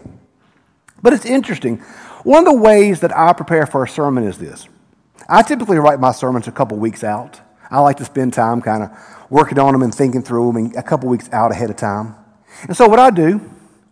But 1.03 1.13
it's 1.13 1.27
interesting. 1.27 1.79
One 2.23 2.47
of 2.47 2.53
the 2.53 2.59
ways 2.59 3.01
that 3.01 3.15
I 3.17 3.33
prepare 3.35 3.67
for 3.67 3.85
a 3.85 3.89
sermon 3.89 4.25
is 4.25 4.39
this 4.39 4.69
I 5.29 5.43
typically 5.43 5.79
write 5.79 6.01
my 6.01 6.13
sermons 6.13 6.49
a 6.49 6.53
couple 6.53 6.79
weeks 6.79 7.05
out. 7.05 7.41
I 7.71 7.81
like 7.81 7.97
to 7.99 8.05
spend 8.05 8.33
time 8.33 8.61
kind 8.61 8.85
of 8.85 8.91
working 9.31 9.59
on 9.59 9.73
them 9.73 9.83
and 9.83 9.95
thinking 9.95 10.23
through 10.23 10.53
them 10.53 10.73
a 10.77 10.83
couple 10.83 11.09
weeks 11.09 11.29
out 11.33 11.51
ahead 11.51 11.71
of 11.71 11.77
time. 11.77 12.15
And 12.63 12.77
so 12.77 12.89
what 12.89 12.99
I 12.99 13.11
do 13.11 13.39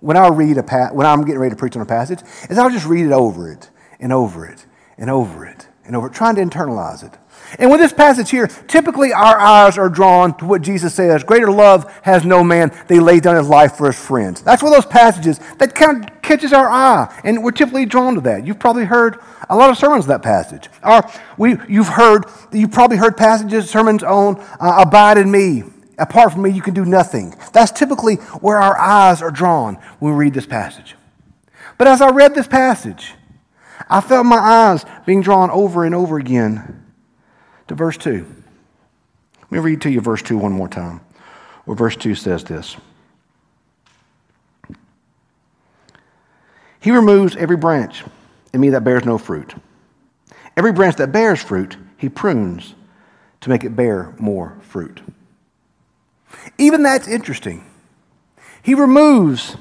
when 0.01 0.17
I 0.17 0.29
read 0.29 0.59
a 0.59 0.63
pa- 0.63 0.91
when 0.93 1.07
I'm 1.07 1.23
getting 1.23 1.41
ready 1.41 1.51
to 1.51 1.59
preach 1.59 1.77
on 1.77 1.83
a 1.83 1.87
passage 1.87 2.21
is 2.51 2.59
I'll 2.59 2.71
just 2.71 2.87
read 2.87 3.07
it 3.07 3.13
over 3.13 3.51
it 3.51 3.71
and 4.01 4.13
over 4.13 4.47
it 4.47 4.67
and 4.99 5.11
over 5.11 5.45
it 5.45 5.69
and 5.85 5.97
over 5.97 6.09
it, 6.09 6.13
trying 6.13 6.37
to 6.37 6.43
internalize 6.43 7.05
it. 7.05 7.19
And 7.59 7.71
with 7.71 7.81
this 7.81 7.93
passage 7.93 8.31
here, 8.31 8.47
typically 8.47 9.13
our 9.13 9.39
eyes 9.39 9.77
are 9.77 9.89
drawn 9.89 10.37
to 10.39 10.47
what 10.47 10.63
Jesus 10.63 10.95
says 10.95 11.23
Greater 11.23 11.51
love 11.51 11.93
has 12.03 12.25
no 12.25 12.43
man, 12.43 12.73
they 12.89 12.99
lay 12.99 13.21
down 13.21 13.37
his 13.37 13.49
life 13.49 13.77
for 13.77 13.87
his 13.87 13.99
friends. 13.99 14.43
That's 14.43 14.63
one 14.63 14.73
of 14.73 14.77
those 14.77 14.91
passages 14.91 15.39
that 15.59 15.75
kind 15.75 16.05
of 16.05 16.23
catches 16.23 16.53
our 16.53 16.69
eye, 16.69 17.21
and 17.25 17.43
we're 17.45 17.51
typically 17.51 17.85
drawn 17.85 18.15
to 18.15 18.21
that. 18.23 18.47
You've 18.47 18.59
probably 18.59 18.85
heard 18.85 19.19
a 19.49 19.57
lot 19.57 19.71
of 19.71 19.77
sermons 19.77 20.05
on 20.05 20.09
that 20.09 20.23
passage. 20.23 20.69
Or 20.83 21.03
we, 21.37 21.57
you've 21.69 21.89
heard, 21.89 22.25
you've 22.53 22.73
probably 22.73 22.97
heard 22.97 23.17
passages, 23.17 23.69
sermons 23.69 24.03
on 24.03 24.41
uh, 24.61 24.83
Abide 24.87 25.19
in 25.19 25.31
me. 25.31 25.65
Apart 25.99 26.33
from 26.33 26.43
me, 26.43 26.51
you 26.51 26.63
can 26.63 26.75
do 26.75 26.87
nothing. 26.87 27.35
That's 27.53 27.71
typically 27.71 28.17
where 28.41 28.57
our 28.57 28.79
eyes 28.79 29.21
are 29.21 29.31
drawn 29.31 29.75
when 29.99 30.13
we 30.13 30.25
read 30.25 30.35
this 30.35 30.47
passage. 30.47 30.97
But 31.77 31.87
as 31.87 32.01
I 32.01 32.11
read 32.11 32.35
this 32.35 32.49
passage, 32.49 33.15
I 33.91 34.01
felt 34.01 34.25
my 34.25 34.39
eyes 34.39 34.87
being 35.05 35.21
drawn 35.21 35.51
over 35.51 35.85
and 35.85 35.95
over 35.95 36.17
again 36.17 36.82
to 37.73 37.77
verse 37.77 37.97
2. 37.97 38.27
Let 39.41 39.51
me 39.51 39.59
read 39.59 39.81
to 39.81 39.91
you 39.91 40.03
verse 40.03 40.21
2 40.21 40.37
one 40.37 40.53
more 40.53 40.69
time, 40.69 41.01
where 41.65 41.75
verse 41.75 41.97
2 41.97 42.15
says 42.15 42.45
this 42.45 42.77
He 46.81 46.91
removes 46.91 47.35
every 47.37 47.57
branch 47.57 48.05
in 48.53 48.61
me 48.61 48.69
that 48.71 48.85
bears 48.85 49.07
no 49.07 49.17
fruit. 49.17 49.55
Every 50.55 50.73
branch 50.73 50.97
that 50.97 51.13
bears 51.13 51.43
fruit, 51.43 51.79
he 51.97 52.11
prunes 52.11 52.75
to 53.41 53.49
make 53.49 53.65
it 53.65 53.75
bear 53.75 54.15
more 54.19 54.59
fruit. 54.61 55.01
Even 56.59 56.83
that's 56.83 57.09
interesting. 57.09 57.65
He 58.63 58.75
removes 58.75 59.57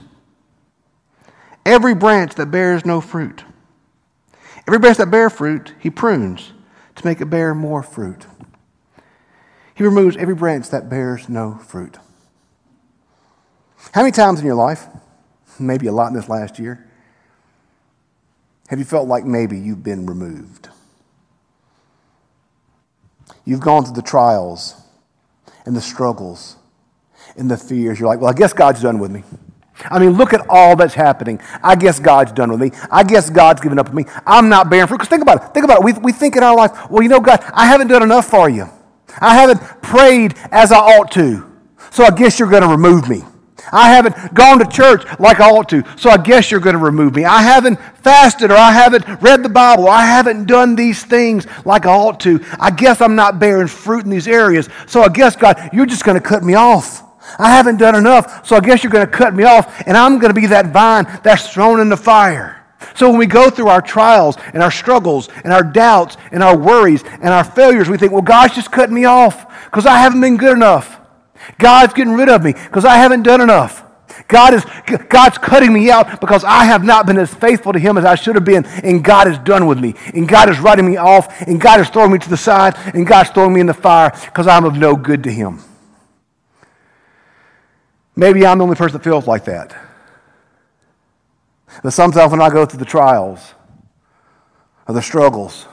every 1.65 1.95
branch 1.95 2.35
that 2.35 2.51
bears 2.51 2.85
no 2.85 2.99
fruit. 2.99 3.45
Every 4.67 4.79
branch 4.79 4.97
that 4.97 5.09
bears 5.09 5.31
fruit, 5.31 5.73
he 5.79 5.89
prunes 5.89 6.51
to 7.01 7.07
make 7.07 7.21
it 7.21 7.25
bear 7.25 7.53
more 7.53 7.83
fruit. 7.83 8.25
He 9.75 9.83
removes 9.83 10.15
every 10.17 10.35
branch 10.35 10.69
that 10.69 10.89
bears 10.89 11.27
no 11.27 11.55
fruit. 11.55 11.97
How 13.93 14.01
many 14.01 14.11
times 14.11 14.39
in 14.39 14.45
your 14.45 14.55
life, 14.55 14.85
maybe 15.59 15.87
a 15.87 15.91
lot 15.91 16.07
in 16.07 16.13
this 16.13 16.29
last 16.29 16.59
year, 16.59 16.87
have 18.67 18.79
you 18.79 18.85
felt 18.85 19.07
like 19.07 19.25
maybe 19.25 19.57
you've 19.57 19.83
been 19.83 20.05
removed? 20.05 20.69
You've 23.43 23.59
gone 23.59 23.83
through 23.83 23.95
the 23.95 24.01
trials 24.01 24.75
and 25.65 25.75
the 25.75 25.81
struggles 25.81 26.55
and 27.35 27.49
the 27.49 27.57
fears. 27.57 27.99
You're 27.99 28.07
like, 28.07 28.21
well, 28.21 28.29
I 28.29 28.33
guess 28.33 28.53
God's 28.53 28.81
done 28.81 28.99
with 28.99 29.11
me. 29.11 29.23
I 29.89 29.99
mean, 29.99 30.11
look 30.11 30.33
at 30.33 30.45
all 30.49 30.75
that's 30.75 30.93
happening. 30.93 31.41
I 31.63 31.75
guess 31.75 31.99
God's 31.99 32.31
done 32.31 32.51
with 32.51 32.59
me. 32.59 32.71
I 32.91 33.03
guess 33.03 33.29
God's 33.29 33.61
given 33.61 33.79
up 33.79 33.89
on 33.89 33.95
me. 33.95 34.05
I'm 34.25 34.49
not 34.49 34.69
bearing 34.69 34.87
fruit. 34.87 34.97
Because 34.97 35.09
think 35.09 35.21
about 35.21 35.43
it. 35.43 35.53
Think 35.53 35.63
about 35.63 35.79
it. 35.79 35.83
We, 35.83 35.93
we 35.93 36.11
think 36.11 36.35
in 36.35 36.43
our 36.43 36.55
life, 36.55 36.89
well, 36.89 37.01
you 37.01 37.09
know, 37.09 37.19
God, 37.19 37.43
I 37.53 37.65
haven't 37.65 37.87
done 37.87 38.03
enough 38.03 38.27
for 38.27 38.49
you. 38.49 38.69
I 39.19 39.35
haven't 39.35 39.59
prayed 39.81 40.35
as 40.51 40.71
I 40.71 40.77
ought 40.77 41.11
to. 41.11 41.49
So 41.89 42.03
I 42.03 42.11
guess 42.11 42.39
you're 42.39 42.49
going 42.49 42.63
to 42.63 42.69
remove 42.69 43.09
me. 43.09 43.23
I 43.71 43.89
haven't 43.89 44.33
gone 44.33 44.59
to 44.59 44.65
church 44.65 45.03
like 45.19 45.39
I 45.39 45.49
ought 45.49 45.69
to, 45.69 45.83
so 45.97 46.09
I 46.09 46.17
guess 46.17 46.51
you're 46.51 46.59
going 46.59 46.75
to 46.75 46.81
remove 46.81 47.15
me. 47.15 47.25
I 47.25 47.41
haven't 47.41 47.79
fasted 48.03 48.51
or 48.51 48.55
I 48.55 48.71
haven't 48.71 49.05
read 49.21 49.43
the 49.43 49.49
Bible. 49.49 49.87
I 49.87 50.05
haven't 50.05 50.45
done 50.45 50.75
these 50.75 51.03
things 51.03 51.45
like 51.65 51.85
I 51.85 51.93
ought 51.93 52.19
to. 52.21 52.43
I 52.59 52.71
guess 52.71 53.01
I'm 53.01 53.15
not 53.15 53.39
bearing 53.39 53.67
fruit 53.67 54.03
in 54.03 54.09
these 54.09 54.27
areas, 54.27 54.69
so 54.87 55.01
I 55.03 55.09
guess, 55.09 55.35
God, 55.35 55.69
you're 55.73 55.85
just 55.85 56.03
going 56.03 56.19
to 56.19 56.27
cut 56.27 56.43
me 56.43 56.55
off. 56.55 57.03
I 57.39 57.51
haven't 57.51 57.77
done 57.77 57.95
enough, 57.95 58.45
so 58.45 58.55
I 58.55 58.59
guess 58.59 58.83
you're 58.83 58.91
going 58.91 59.05
to 59.05 59.11
cut 59.11 59.33
me 59.33 59.43
off, 59.43 59.83
and 59.87 59.97
I'm 59.97 60.19
going 60.19 60.33
to 60.33 60.39
be 60.39 60.47
that 60.47 60.67
vine 60.67 61.05
that's 61.23 61.51
thrown 61.51 61.79
in 61.79 61.89
the 61.89 61.97
fire. 61.97 62.57
So 62.95 63.09
when 63.09 63.19
we 63.19 63.27
go 63.27 63.49
through 63.49 63.67
our 63.67 63.81
trials 63.81 64.37
and 64.53 64.61
our 64.61 64.71
struggles 64.71 65.29
and 65.43 65.53
our 65.53 65.63
doubts 65.63 66.17
and 66.31 66.43
our 66.43 66.57
worries 66.57 67.03
and 67.03 67.27
our 67.27 67.43
failures, 67.43 67.89
we 67.89 67.97
think, 67.97 68.11
well, 68.11 68.21
God's 68.21 68.55
just 68.55 68.71
cutting 68.71 68.95
me 68.95 69.05
off 69.05 69.47
because 69.65 69.85
I 69.85 69.97
haven't 69.97 70.21
been 70.21 70.37
good 70.37 70.55
enough. 70.55 70.99
God's 71.57 71.93
getting 71.93 72.13
rid 72.13 72.29
of 72.29 72.43
me 72.43 72.53
because 72.53 72.85
I 72.85 72.95
haven't 72.95 73.23
done 73.23 73.41
enough. 73.41 73.83
God 74.27 74.53
is, 74.53 74.65
God's 75.09 75.37
cutting 75.37 75.73
me 75.73 75.89
out 75.89 76.19
because 76.19 76.43
I 76.43 76.65
have 76.65 76.83
not 76.83 77.05
been 77.05 77.17
as 77.17 77.33
faithful 77.33 77.73
to 77.73 77.79
Him 77.79 77.97
as 77.97 78.05
I 78.05 78.15
should 78.15 78.35
have 78.35 78.45
been, 78.45 78.65
and 78.65 79.03
God 79.03 79.27
is 79.27 79.37
done 79.39 79.67
with 79.67 79.79
me. 79.79 79.95
And 80.13 80.27
God 80.27 80.49
is 80.49 80.59
writing 80.59 80.85
me 80.85 80.97
off, 80.97 81.41
and 81.41 81.59
God 81.59 81.79
is 81.79 81.89
throwing 81.89 82.11
me 82.11 82.19
to 82.19 82.29
the 82.29 82.37
side, 82.37 82.75
and 82.93 83.07
God's 83.07 83.29
throwing 83.29 83.53
me 83.53 83.61
in 83.61 83.67
the 83.67 83.73
fire 83.73 84.11
because 84.25 84.47
I'm 84.47 84.65
of 84.65 84.75
no 84.75 84.95
good 84.95 85.23
to 85.23 85.31
Him. 85.31 85.59
Maybe 88.15 88.45
I'm 88.45 88.57
the 88.57 88.63
only 88.63 88.75
person 88.75 88.97
that 88.97 89.03
feels 89.03 89.27
like 89.27 89.45
that. 89.45 89.75
But 91.83 91.93
sometimes 91.93 92.31
when 92.31 92.41
I 92.41 92.49
go 92.49 92.65
through 92.65 92.79
the 92.79 92.85
trials 92.85 93.53
or 94.87 94.93
the 94.93 95.01
struggles 95.01 95.67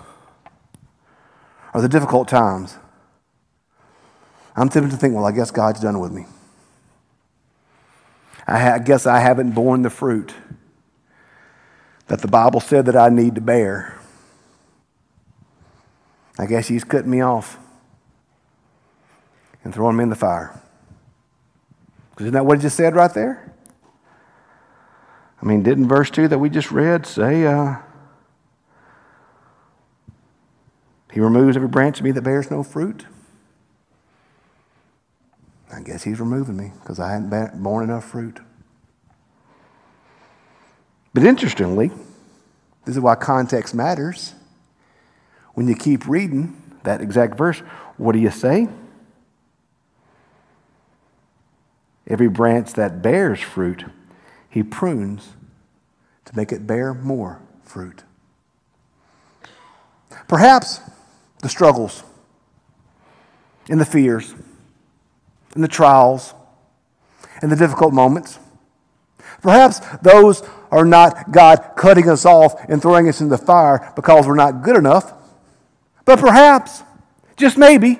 or 1.75 1.83
the 1.83 1.88
difficult 1.88 2.28
times, 2.28 2.76
I'm 4.54 4.68
tempted 4.68 4.90
to 4.90 4.97
think, 4.97 5.14
well, 5.14 5.25
I 5.25 5.33
guess 5.33 5.50
God's 5.50 5.80
done 5.80 5.99
with 5.99 6.12
me. 6.12 6.26
I, 8.47 8.59
ha- 8.59 8.75
I 8.75 8.78
guess 8.78 9.07
I 9.07 9.21
haven't 9.21 9.52
borne 9.52 9.83
the 9.83 9.90
fruit 9.90 10.33
that 12.07 12.21
the 12.21 12.28
Bible 12.28 12.61
said 12.61 12.87
that 12.87 12.97
I 12.97 13.09
need 13.09 13.35
to 13.35 13.40
bear. 13.40 13.99
I 16.38 16.47
guess 16.47 16.68
He's 16.68 16.85
cutting 16.85 17.11
me 17.11 17.21
off 17.21 17.59
and 19.64 19.75
throwing 19.75 19.97
me 19.97 20.04
in 20.04 20.09
the 20.09 20.16
fire. 20.16 20.59
Isn't 22.21 22.33
that 22.33 22.45
what 22.45 22.59
He 22.59 22.63
just 22.63 22.77
said 22.77 22.95
right 22.95 23.13
there? 23.13 23.53
I 25.41 25.47
mean, 25.47 25.63
didn't 25.63 25.89
verse 25.89 26.11
2 26.11 26.29
that 26.29 26.39
we 26.39 26.51
just 26.51 26.73
read 26.73 27.07
say, 27.07 27.47
uh, 27.47 27.77
He 31.13 31.21
removes 31.21 31.57
every 31.57 31.69
branch 31.69 31.99
of 31.99 32.05
me 32.05 32.11
that 32.13 32.23
bears 32.23 32.51
no 32.51 32.63
fruit? 32.63 33.07
I 35.73 35.81
guess 35.81 36.03
He's 36.03 36.21
removing 36.21 36.57
me 36.57 36.73
because 36.81 36.99
I 36.99 37.13
hadn't 37.13 37.63
borne 37.63 37.85
enough 37.85 38.05
fruit. 38.05 38.41
But 41.15 41.25
interestingly, 41.25 41.91
this 42.85 42.97
is 42.97 43.01
why 43.01 43.15
context 43.15 43.75
matters. 43.75 44.35
When 45.55 45.67
you 45.67 45.75
keep 45.75 46.07
reading 46.07 46.61
that 46.85 47.01
exact 47.01 47.37
verse, 47.37 47.59
what 47.97 48.13
do 48.13 48.19
you 48.19 48.31
say? 48.31 48.69
Every 52.09 52.29
branch 52.29 52.73
that 52.73 53.03
bears 53.03 53.38
fruit, 53.38 53.85
he 54.49 54.62
prunes 54.62 55.29
to 56.25 56.37
make 56.37 56.50
it 56.50 56.67
bear 56.67 56.95
more 56.95 57.41
fruit. 57.62 58.03
Perhaps 60.27 60.81
the 61.43 61.49
struggles 61.49 62.03
and 63.69 63.81
the 63.81 63.85
fears 63.85 64.35
and 65.55 65.62
the 65.62 65.69
trials 65.69 66.35
and 67.43 67.53
the 67.53 67.57
difficult 67.57 67.93
moments. 67.93 68.38
Perhaps 69.43 69.81
those 70.03 70.43
are 70.71 70.85
not 70.85 71.31
God 71.31 71.73
cutting 71.77 72.09
us 72.09 72.25
off 72.25 72.55
and 72.69 72.81
throwing 72.81 73.09
us 73.09 73.21
in 73.21 73.29
the 73.29 73.38
fire 73.38 73.93
because 73.95 74.27
we're 74.27 74.35
not 74.35 74.62
good 74.62 74.77
enough. 74.77 75.12
But 76.05 76.19
perhaps, 76.19 76.83
just 77.37 77.57
maybe, 77.57 77.99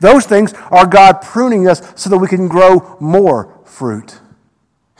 those 0.00 0.26
things 0.26 0.52
are 0.70 0.86
God 0.86 1.22
pruning 1.22 1.68
us 1.68 1.82
so 1.96 2.10
that 2.10 2.18
we 2.18 2.28
can 2.28 2.48
grow 2.48 2.96
more 3.00 3.60
fruit. 3.64 4.20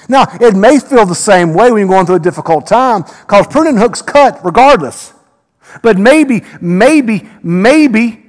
Now, 0.08 0.26
it 0.40 0.54
may 0.54 0.78
feel 0.78 1.06
the 1.06 1.14
same 1.14 1.54
way 1.54 1.70
when 1.70 1.80
you're 1.80 1.88
going 1.88 2.06
through 2.06 2.16
a 2.16 2.20
difficult 2.20 2.66
time 2.66 3.02
because 3.02 3.46
pruning 3.46 3.76
hooks 3.76 4.02
cut 4.02 4.44
regardless. 4.44 5.12
But 5.82 5.98
maybe, 5.98 6.44
maybe, 6.60 7.28
maybe 7.42 8.22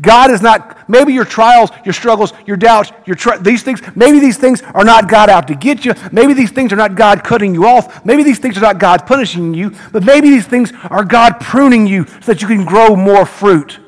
God 0.00 0.30
is 0.30 0.40
not, 0.40 0.88
maybe 0.88 1.12
your 1.12 1.24
trials, 1.24 1.70
your 1.84 1.92
struggles, 1.92 2.32
your 2.46 2.56
doubts, 2.56 2.92
your 3.04 3.16
tri- 3.16 3.38
these 3.38 3.62
things, 3.62 3.80
maybe 3.96 4.20
these 4.20 4.36
things 4.36 4.62
are 4.62 4.84
not 4.84 5.08
God 5.08 5.28
out 5.28 5.48
to 5.48 5.54
get 5.54 5.84
you. 5.84 5.92
Maybe 6.12 6.34
these 6.34 6.52
things 6.52 6.72
are 6.72 6.76
not 6.76 6.94
God 6.94 7.24
cutting 7.24 7.52
you 7.52 7.66
off. 7.66 8.04
Maybe 8.04 8.22
these 8.22 8.38
things 8.38 8.56
are 8.56 8.60
not 8.60 8.78
God 8.78 9.06
punishing 9.06 9.54
you. 9.54 9.74
But 9.92 10.04
maybe 10.04 10.30
these 10.30 10.46
things 10.46 10.72
are 10.88 11.04
God 11.04 11.40
pruning 11.40 11.86
you 11.86 12.06
so 12.06 12.32
that 12.32 12.40
you 12.40 12.48
can 12.48 12.64
grow 12.64 12.94
more 12.94 13.26
fruit. 13.26 13.80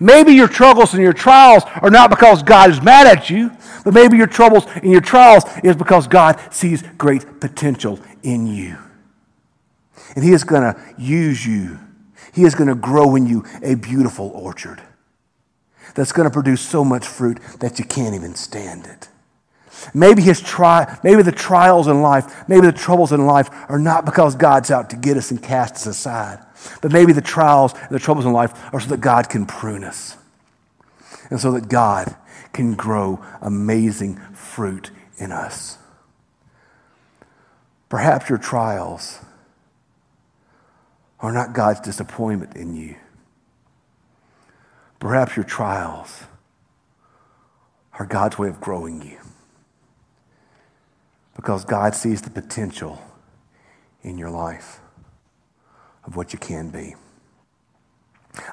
Maybe 0.00 0.32
your 0.32 0.48
troubles 0.48 0.94
and 0.94 1.02
your 1.02 1.12
trials 1.12 1.64
are 1.82 1.90
not 1.90 2.10
because 2.10 2.42
God 2.42 2.70
is 2.70 2.82
mad 2.82 3.06
at 3.06 3.30
you, 3.30 3.50
but 3.84 3.94
maybe 3.94 4.16
your 4.16 4.26
troubles 4.26 4.66
and 4.66 4.90
your 4.90 5.00
trials 5.00 5.44
is 5.62 5.76
because 5.76 6.06
God 6.06 6.40
sees 6.52 6.82
great 6.98 7.40
potential 7.40 7.98
in 8.22 8.46
you. 8.46 8.76
And 10.14 10.24
He 10.24 10.32
is 10.32 10.44
going 10.44 10.62
to 10.62 10.80
use 10.98 11.46
you, 11.46 11.78
He 12.32 12.44
is 12.44 12.54
going 12.54 12.68
to 12.68 12.74
grow 12.74 13.16
in 13.16 13.26
you 13.26 13.44
a 13.62 13.74
beautiful 13.74 14.30
orchard 14.30 14.82
that's 15.94 16.12
going 16.12 16.28
to 16.28 16.32
produce 16.32 16.60
so 16.60 16.84
much 16.84 17.06
fruit 17.06 17.38
that 17.60 17.78
you 17.78 17.84
can't 17.84 18.14
even 18.14 18.34
stand 18.34 18.86
it. 18.86 19.08
Maybe 19.94 20.22
his 20.22 20.40
tri- 20.40 20.98
maybe 21.02 21.22
the 21.22 21.32
trials 21.32 21.86
in 21.86 22.02
life, 22.02 22.48
maybe 22.48 22.66
the 22.66 22.72
troubles 22.72 23.12
in 23.12 23.26
life 23.26 23.50
are 23.68 23.78
not 23.78 24.04
because 24.04 24.34
God's 24.34 24.70
out 24.70 24.90
to 24.90 24.96
get 24.96 25.16
us 25.16 25.30
and 25.30 25.42
cast 25.42 25.74
us 25.74 25.86
aside. 25.86 26.45
But 26.80 26.92
maybe 26.92 27.12
the 27.12 27.20
trials 27.20 27.72
and 27.74 27.90
the 27.90 27.98
troubles 27.98 28.26
in 28.26 28.32
life 28.32 28.52
are 28.72 28.80
so 28.80 28.88
that 28.90 29.00
God 29.00 29.28
can 29.28 29.46
prune 29.46 29.84
us. 29.84 30.16
And 31.30 31.40
so 31.40 31.52
that 31.52 31.68
God 31.68 32.14
can 32.52 32.74
grow 32.74 33.22
amazing 33.40 34.16
fruit 34.32 34.90
in 35.18 35.32
us. 35.32 35.78
Perhaps 37.88 38.28
your 38.28 38.38
trials 38.38 39.20
are 41.20 41.32
not 41.32 41.52
God's 41.52 41.80
disappointment 41.80 42.56
in 42.56 42.74
you. 42.74 42.96
Perhaps 44.98 45.36
your 45.36 45.44
trials 45.44 46.24
are 47.98 48.06
God's 48.06 48.38
way 48.38 48.48
of 48.48 48.60
growing 48.60 49.02
you. 49.02 49.18
Because 51.34 51.64
God 51.64 51.94
sees 51.94 52.22
the 52.22 52.30
potential 52.30 53.02
in 54.02 54.18
your 54.18 54.30
life 54.30 54.80
of 56.06 56.16
what 56.16 56.32
you 56.32 56.38
can 56.38 56.70
be. 56.70 56.94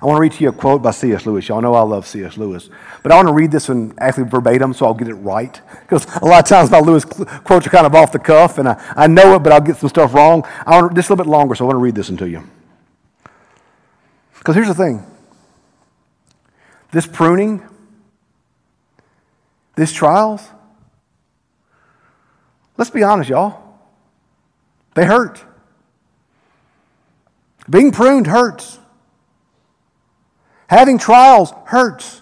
I 0.01 0.05
want 0.05 0.17
to 0.17 0.22
read 0.22 0.31
to 0.33 0.43
you 0.43 0.50
a 0.50 0.53
quote 0.53 0.81
by 0.81 0.91
C.S. 0.91 1.25
Lewis. 1.25 1.48
Y'all 1.48 1.62
know 1.62 1.74
I 1.74 1.81
love 1.81 2.07
C.S. 2.07 2.38
Lewis. 2.38 2.69
But 3.01 3.12
I 3.12 3.15
want 3.15 3.27
to 3.27 3.33
read 3.33 3.51
this 3.51 3.67
one 3.67 3.93
actually 3.98 4.29
verbatim 4.29 4.74
so 4.74 4.86
I'll 4.86 4.93
get 4.93 5.07
it 5.07 5.15
right. 5.15 5.60
Because 5.81 6.05
a 6.17 6.25
lot 6.25 6.43
of 6.43 6.48
times 6.48 6.72
my 6.72 6.79
Lewis 6.79 7.03
quotes 7.05 7.67
are 7.67 7.69
kind 7.69 7.86
of 7.86 7.93
off 7.93 8.12
the 8.12 8.19
cuff 8.19 8.57
and 8.57 8.69
I, 8.69 8.93
I 8.95 9.07
know 9.07 9.36
it, 9.36 9.39
but 9.39 9.51
I'll 9.51 9.62
get 9.62 9.77
some 9.77 9.89
stuff 9.89 10.13
wrong. 10.13 10.45
I 10.65 10.81
want 10.81 10.91
to, 10.91 10.95
just 10.95 11.10
a 11.10 11.13
little 11.13 11.25
bit 11.25 11.29
longer, 11.29 11.55
so 11.55 11.65
I 11.65 11.67
want 11.67 11.75
to 11.75 11.81
read 11.81 11.95
this 11.95 12.10
one 12.10 12.17
to 12.17 12.29
you. 12.29 12.50
Because 14.38 14.55
here's 14.55 14.67
the 14.67 14.74
thing 14.74 15.05
this 16.91 17.07
pruning, 17.07 17.67
this 19.75 19.91
trials, 19.91 20.48
let's 22.77 22.91
be 22.91 23.03
honest, 23.03 23.29
y'all. 23.29 23.62
They 24.93 25.05
hurt. 25.05 25.43
Being 27.70 27.91
pruned 27.91 28.27
hurts. 28.27 28.79
Having 30.67 31.00
trials 31.00 31.53
hurts. 31.65 32.22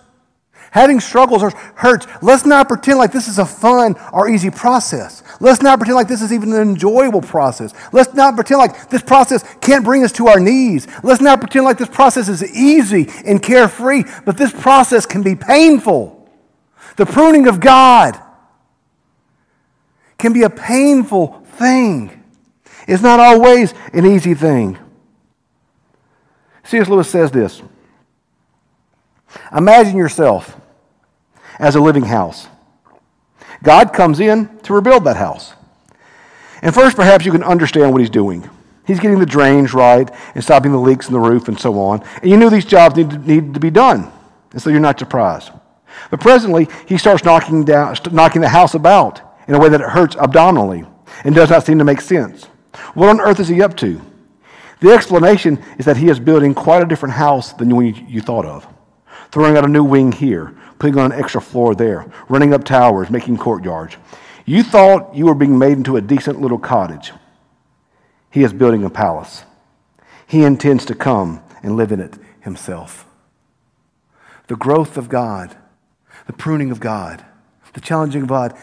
Having 0.71 1.01
struggles 1.01 1.41
hurts. 1.75 2.07
Let's 2.21 2.45
not 2.45 2.69
pretend 2.69 2.97
like 2.97 3.11
this 3.11 3.27
is 3.27 3.39
a 3.39 3.45
fun 3.45 3.95
or 4.13 4.29
easy 4.29 4.49
process. 4.49 5.21
Let's 5.41 5.61
not 5.61 5.79
pretend 5.79 5.95
like 5.95 6.07
this 6.07 6.21
is 6.21 6.31
even 6.31 6.53
an 6.53 6.61
enjoyable 6.61 7.21
process. 7.21 7.73
Let's 7.91 8.13
not 8.13 8.35
pretend 8.35 8.59
like 8.59 8.89
this 8.89 9.01
process 9.01 9.43
can't 9.59 9.83
bring 9.83 10.03
us 10.05 10.13
to 10.13 10.27
our 10.27 10.39
knees. 10.39 10.87
Let's 11.03 11.21
not 11.21 11.41
pretend 11.41 11.65
like 11.65 11.77
this 11.77 11.89
process 11.89 12.29
is 12.29 12.55
easy 12.55 13.09
and 13.25 13.43
carefree, 13.43 14.03
but 14.25 14.37
this 14.37 14.53
process 14.53 15.05
can 15.05 15.23
be 15.23 15.35
painful. 15.35 16.29
The 16.95 17.05
pruning 17.05 17.47
of 17.47 17.59
God 17.59 18.17
can 20.17 20.31
be 20.31 20.43
a 20.43 20.49
painful 20.49 21.45
thing. 21.57 22.23
It's 22.87 23.03
not 23.03 23.19
always 23.19 23.73
an 23.91 24.05
easy 24.05 24.35
thing. 24.35 24.77
C.S. 26.63 26.87
Lewis 26.89 27.09
says 27.09 27.31
this 27.31 27.61
Imagine 29.55 29.97
yourself 29.97 30.59
as 31.59 31.75
a 31.75 31.81
living 31.81 32.03
house. 32.03 32.47
God 33.63 33.93
comes 33.93 34.19
in 34.19 34.59
to 34.59 34.73
rebuild 34.73 35.03
that 35.05 35.17
house. 35.17 35.53
And 36.61 36.73
first, 36.73 36.95
perhaps 36.95 37.25
you 37.25 37.31
can 37.31 37.43
understand 37.43 37.91
what 37.91 38.01
he's 38.01 38.09
doing. 38.09 38.49
He's 38.85 38.99
getting 38.99 39.19
the 39.19 39.25
drains 39.25 39.73
right 39.73 40.09
and 40.33 40.43
stopping 40.43 40.71
the 40.71 40.77
leaks 40.79 41.07
in 41.07 41.13
the 41.13 41.19
roof 41.19 41.47
and 41.47 41.59
so 41.59 41.79
on. 41.79 42.03
And 42.21 42.29
you 42.29 42.37
knew 42.37 42.49
these 42.49 42.65
jobs 42.65 42.95
need 42.95 43.09
to, 43.09 43.53
to 43.53 43.59
be 43.59 43.69
done. 43.69 44.11
And 44.51 44.61
so 44.61 44.69
you're 44.69 44.79
not 44.79 44.99
surprised. 44.99 45.51
But 46.09 46.19
presently, 46.19 46.67
he 46.87 46.97
starts 46.97 47.23
knocking, 47.23 47.63
down, 47.63 47.95
knocking 48.11 48.41
the 48.41 48.49
house 48.49 48.73
about 48.73 49.21
in 49.47 49.55
a 49.55 49.59
way 49.59 49.69
that 49.69 49.81
it 49.81 49.89
hurts 49.89 50.15
abdominally 50.15 50.85
and 51.23 51.35
does 51.35 51.49
not 51.49 51.65
seem 51.65 51.77
to 51.77 51.83
make 51.83 52.01
sense. 52.01 52.45
What 52.93 53.09
on 53.09 53.21
earth 53.21 53.39
is 53.39 53.47
he 53.47 53.61
up 53.61 53.77
to? 53.77 54.01
The 54.81 54.91
explanation 54.91 55.63
is 55.77 55.85
that 55.85 55.97
he 55.97 56.09
is 56.09 56.19
building 56.19 56.53
quite 56.55 56.81
a 56.81 56.87
different 56.87 57.13
house 57.13 57.53
than 57.53 57.69
you, 57.69 57.93
you 58.07 58.19
thought 58.19 58.45
of. 58.45 58.67
Throwing 59.31 59.55
out 59.55 59.63
a 59.63 59.69
new 59.69 59.83
wing 59.83 60.11
here, 60.11 60.57
putting 60.79 60.97
on 60.97 61.11
an 61.11 61.19
extra 61.19 61.39
floor 61.39 61.75
there, 61.75 62.11
running 62.27 62.53
up 62.53 62.63
towers, 62.63 63.09
making 63.09 63.37
courtyards. 63.37 63.95
You 64.45 64.63
thought 64.63 65.15
you 65.15 65.27
were 65.27 65.35
being 65.35 65.57
made 65.57 65.77
into 65.77 65.97
a 65.97 66.01
decent 66.01 66.41
little 66.41 66.57
cottage. 66.57 67.13
He 68.31 68.43
is 68.43 68.53
building 68.53 68.83
a 68.83 68.89
palace. 68.89 69.43
He 70.25 70.43
intends 70.43 70.85
to 70.85 70.95
come 70.95 71.43
and 71.61 71.75
live 71.75 71.91
in 71.91 71.99
it 71.99 72.15
himself. 72.39 73.05
The 74.47 74.55
growth 74.55 74.97
of 74.97 75.09
God, 75.09 75.55
the 76.25 76.33
pruning 76.33 76.71
of 76.71 76.79
God, 76.79 77.23
the 77.73 77.81
challenging 77.81 78.23
of 78.23 78.27
God, 78.27 78.57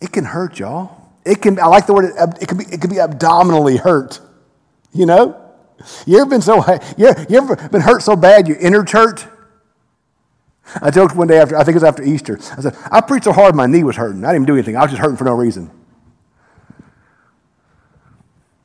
it 0.00 0.12
can 0.12 0.24
hurt, 0.24 0.58
y'all. 0.58 1.12
It 1.26 1.42
can, 1.42 1.60
I 1.60 1.66
like 1.66 1.86
the 1.86 1.92
word, 1.92 2.12
it 2.40 2.48
can 2.48 2.56
be, 2.56 2.64
it 2.64 2.80
can 2.80 2.88
be 2.88 3.00
abdominally 3.00 3.76
hurt. 3.76 4.20
You 4.96 5.06
know? 5.06 5.42
You 6.06 6.20
ever 6.20 6.30
been 6.30 6.40
so, 6.40 6.64
you 6.96 7.08
ever 7.08 7.56
been 7.68 7.82
hurt 7.82 8.02
so 8.02 8.16
bad 8.16 8.48
your 8.48 8.56
inner 8.58 8.84
hurt? 8.84 9.26
I 10.80 10.90
joked 10.90 11.14
one 11.14 11.28
day 11.28 11.38
after, 11.38 11.56
I 11.56 11.60
think 11.60 11.74
it 11.74 11.76
was 11.76 11.84
after 11.84 12.02
Easter. 12.02 12.38
I 12.56 12.60
said, 12.60 12.76
I 12.90 13.00
preached 13.00 13.24
so 13.24 13.32
hard 13.32 13.54
my 13.54 13.66
knee 13.66 13.84
was 13.84 13.96
hurting. 13.96 14.24
I 14.24 14.32
didn't 14.32 14.42
even 14.42 14.46
do 14.46 14.54
anything. 14.54 14.76
I 14.76 14.82
was 14.82 14.90
just 14.90 15.00
hurting 15.00 15.16
for 15.16 15.24
no 15.24 15.34
reason. 15.34 15.70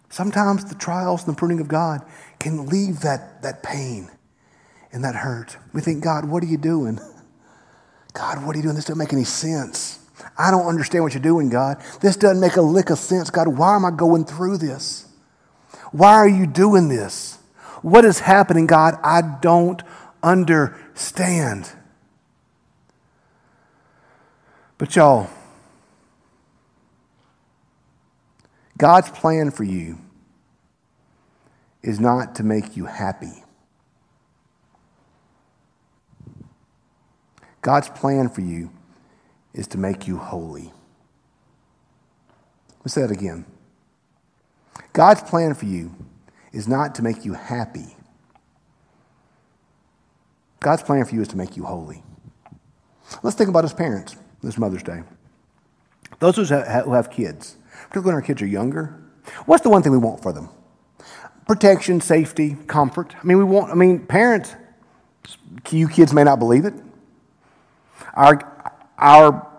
Sometimes 0.10 0.66
the 0.66 0.76
trials 0.76 1.26
and 1.26 1.36
the 1.36 1.38
pruning 1.38 1.60
of 1.60 1.68
God 1.68 2.02
can 2.40 2.66
leave 2.66 3.02
that, 3.02 3.42
that 3.44 3.62
pain 3.62 4.10
and 4.92 5.04
that 5.04 5.16
hurt. 5.16 5.58
We 5.74 5.82
think, 5.82 6.04
God, 6.04 6.26
what 6.26 6.44
are 6.44 6.48
you 6.48 6.58
doing? 6.58 7.00
God, 8.14 8.46
what 8.46 8.56
are 8.56 8.58
you 8.58 8.64
doing? 8.64 8.76
This 8.76 8.86
doesn't 8.86 8.98
make 8.98 9.14
any 9.14 9.24
sense. 9.24 10.00
I 10.38 10.50
don't 10.50 10.66
understand 10.66 11.04
what 11.04 11.14
you're 11.14 11.22
doing, 11.22 11.50
God. 11.50 11.82
This 12.02 12.18
doesn't 12.18 12.42
make 12.42 12.56
a 12.56 12.62
lick 12.62 12.90
of 12.90 12.98
sense. 12.98 13.30
God, 13.30 13.48
why 13.48 13.76
am 13.76 13.86
I 13.86 13.92
going 13.92 14.26
through 14.26 14.58
this? 14.58 15.11
Why 15.92 16.14
are 16.14 16.28
you 16.28 16.48
doing 16.48 16.88
this? 16.88 17.38
What 17.82 18.06
is 18.06 18.20
happening, 18.20 18.68
God? 18.68 18.98
I 19.04 19.22
don't 19.42 19.82
understand. 20.24 21.70
But, 24.78 24.96
y'all, 24.96 25.30
God's 28.78 29.10
plan 29.10 29.52
for 29.52 29.64
you 29.64 30.00
is 31.84 32.00
not 32.00 32.36
to 32.36 32.44
make 32.44 32.76
you 32.78 32.86
happy. 32.86 33.44
God's 37.62 37.90
plan 37.90 38.30
for 38.30 38.42
you 38.42 38.72
is 39.54 39.68
to 39.68 39.78
make 39.78 40.08
you 40.08 40.18
holy. 40.18 40.74
Let's 42.80 42.94
say 42.94 43.02
that 43.02 43.12
again. 43.12 43.46
God's 44.94 45.22
plan 45.22 45.54
for 45.54 45.66
you 45.66 45.96
is 46.52 46.68
not 46.68 46.96
to 46.96 47.02
make 47.02 47.24
you 47.26 47.34
happy. 47.34 47.96
God's 50.60 50.84
plan 50.84 51.06
for 51.06 51.16
you 51.16 51.22
is 51.22 51.28
to 51.30 51.38
make 51.38 51.58
you 51.58 51.64
holy. 51.64 52.04
Let's 53.24 53.36
think 53.36 53.50
about 53.50 53.64
his 53.64 53.74
parents 53.74 54.16
this 54.44 54.58
Mother's 54.58 54.84
Day. 54.84 55.04
Those 56.20 56.36
who 56.36 56.44
have 56.46 57.10
kids, 57.10 57.58
particularly 57.90 58.06
when 58.06 58.16
our 58.16 58.22
kids 58.22 58.42
are 58.42 58.48
younger, 58.48 59.02
what's 59.46 59.64
the 59.64 59.70
one 59.70 59.82
thing 59.82 59.92
we 59.92 59.98
want 59.98 60.22
for 60.22 60.32
them? 60.32 60.50
Protection, 61.48 62.00
safety, 62.00 62.58
comfort. 62.68 63.16
I 63.22 63.26
mean, 63.26 63.38
we 63.38 63.44
want, 63.44 63.72
I 63.72 63.76
mean, 63.76 64.06
parents, 64.06 64.56
you 65.70 65.88
kids 65.88 66.14
may 66.14 66.24
not 66.24 66.38
believe 66.40 66.66
it. 66.66 66.74
Our, 68.14 68.40
our, 68.98 69.51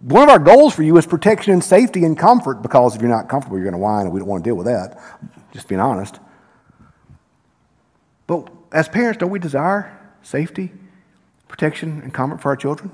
one 0.00 0.24
of 0.24 0.28
our 0.28 0.38
goals 0.38 0.74
for 0.74 0.82
you 0.82 0.96
is 0.98 1.06
protection 1.06 1.52
and 1.52 1.64
safety 1.64 2.04
and 2.04 2.18
comfort 2.18 2.62
because 2.62 2.94
if 2.94 3.00
you're 3.00 3.10
not 3.10 3.28
comfortable, 3.28 3.56
you're 3.56 3.64
going 3.64 3.72
to 3.72 3.78
whine, 3.78 4.04
and 4.04 4.12
we 4.12 4.20
don't 4.20 4.28
want 4.28 4.44
to 4.44 4.48
deal 4.48 4.56
with 4.56 4.66
that, 4.66 4.98
just 5.52 5.68
being 5.68 5.80
honest. 5.80 6.18
But 8.26 8.50
as 8.72 8.88
parents, 8.88 9.18
don't 9.18 9.30
we 9.30 9.38
desire 9.38 9.98
safety, 10.22 10.72
protection, 11.48 12.00
and 12.02 12.12
comfort 12.12 12.40
for 12.40 12.50
our 12.50 12.56
children? 12.56 12.90